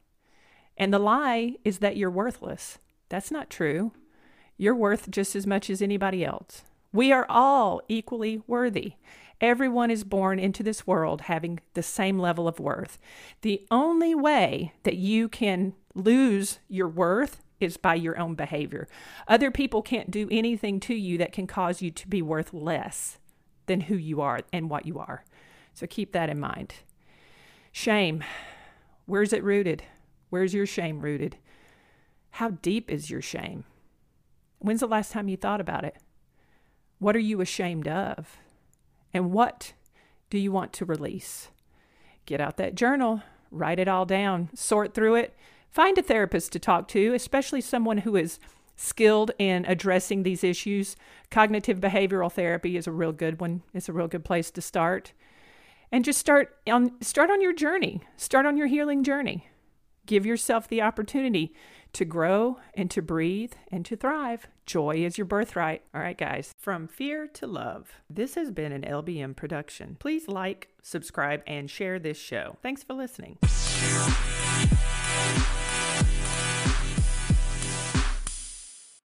And 0.77 0.93
the 0.93 0.99
lie 0.99 1.55
is 1.63 1.79
that 1.79 1.97
you're 1.97 2.09
worthless. 2.09 2.79
That's 3.09 3.31
not 3.31 3.49
true. 3.49 3.91
You're 4.57 4.75
worth 4.75 5.09
just 5.12 5.35
as 5.35 5.45
much 5.45 5.69
as 5.69 5.81
anybody 5.81 6.25
else. 6.25 6.63
We 6.91 7.12
are 7.12 7.25
all 7.29 7.81
equally 7.88 8.41
worthy. 8.47 8.93
Everyone 9.41 9.89
is 9.89 10.03
born 10.03 10.39
into 10.39 10.63
this 10.63 10.85
world 10.85 11.21
having 11.21 11.59
the 11.73 11.83
same 11.83 12.19
level 12.19 12.47
of 12.47 12.59
worth. 12.59 12.97
The 13.41 13.65
only 13.71 14.13
way 14.13 14.73
that 14.83 14.97
you 14.97 15.29
can 15.29 15.73
lose 15.93 16.59
your 16.67 16.89
worth 16.89 17.41
is 17.59 17.77
by 17.77 17.95
your 17.95 18.17
own 18.19 18.35
behavior. 18.35 18.88
Other 19.27 19.51
people 19.51 19.81
can't 19.81 20.12
do 20.12 20.27
anything 20.31 20.79
to 20.81 20.93
you 20.93 21.17
that 21.19 21.31
can 21.31 21.47
cause 21.47 21.81
you 21.81 21.91
to 21.91 22.07
be 22.07 22.21
worth 22.21 22.53
less 22.53 23.19
than 23.69 23.79
who 23.82 23.95
you 23.95 24.19
are 24.19 24.41
and 24.51 24.69
what 24.69 24.86
you 24.86 24.99
are. 24.99 25.23
So 25.73 25.88
keep 25.88 26.12
that 26.12 26.29
in 26.29 26.38
mind. 26.38 26.73
Shame. 27.71 28.21
Where's 29.05 29.32
it 29.32 29.43
rooted? 29.43 29.84
Where's 30.29 30.53
your 30.53 30.65
shame 30.65 30.99
rooted? 30.99 31.38
How 32.32 32.49
deep 32.49 32.91
is 32.91 33.10
your 33.10 33.21
shame? 33.21 33.63
When's 34.60 34.82
the 34.82 34.88
last 34.88 35.13
time 35.13 35.29
you 35.29 35.38
thought 35.38 35.62
about 35.62 35.86
it? 35.86 35.95
What 36.99 37.15
are 37.15 37.19
you 37.19 37.39
ashamed 37.39 37.88
of? 37.88 38.38
And 39.13 39.32
what 39.32 39.71
do 40.29 40.38
you 40.38 40.51
want 40.51 40.73
to 40.73 40.86
release? 40.86 41.47
Get 42.25 42.41
out 42.41 42.58
that 42.58 42.75
journal, 42.75 43.23
write 43.49 43.79
it 43.79 43.88
all 43.88 44.05
down, 44.05 44.49
sort 44.53 44.93
through 44.93 45.15
it, 45.15 45.34
Find 45.69 45.97
a 45.97 46.01
therapist 46.01 46.51
to 46.53 46.60
talk 46.60 46.88
to, 46.89 47.13
especially 47.13 47.62
someone 47.62 47.99
who 47.99 48.15
is 48.15 48.39
skilled 48.79 49.31
in 49.37 49.65
addressing 49.65 50.23
these 50.23 50.43
issues, 50.43 50.95
cognitive 51.29 51.79
behavioral 51.79 52.31
therapy 52.31 52.77
is 52.77 52.87
a 52.87 52.91
real 52.91 53.11
good 53.11 53.41
one. 53.41 53.61
It's 53.73 53.89
a 53.89 53.93
real 53.93 54.07
good 54.07 54.23
place 54.23 54.49
to 54.51 54.61
start. 54.61 55.11
And 55.91 56.05
just 56.05 56.19
start 56.19 56.55
on 56.67 57.01
start 57.01 57.29
on 57.29 57.41
your 57.41 57.53
journey. 57.53 58.01
Start 58.15 58.45
on 58.45 58.57
your 58.57 58.67
healing 58.67 59.03
journey. 59.03 59.47
Give 60.05 60.25
yourself 60.25 60.67
the 60.67 60.81
opportunity 60.81 61.53
to 61.93 62.05
grow 62.05 62.59
and 62.73 62.89
to 62.91 63.01
breathe 63.01 63.53
and 63.71 63.85
to 63.85 63.95
thrive. 63.95 64.47
Joy 64.65 65.03
is 65.03 65.17
your 65.17 65.25
birthright. 65.25 65.83
All 65.93 66.01
right, 66.01 66.17
guys. 66.17 66.53
From 66.57 66.87
fear 66.87 67.27
to 67.27 67.47
love. 67.47 67.91
This 68.09 68.35
has 68.35 68.51
been 68.51 68.71
an 68.71 68.83
LBM 68.83 69.35
production. 69.35 69.97
Please 69.99 70.27
like, 70.27 70.69
subscribe, 70.83 71.41
and 71.47 71.69
share 71.69 71.99
this 71.99 72.19
show. 72.19 72.57
Thanks 72.61 72.83
for 72.83 72.93
listening. 72.93 73.37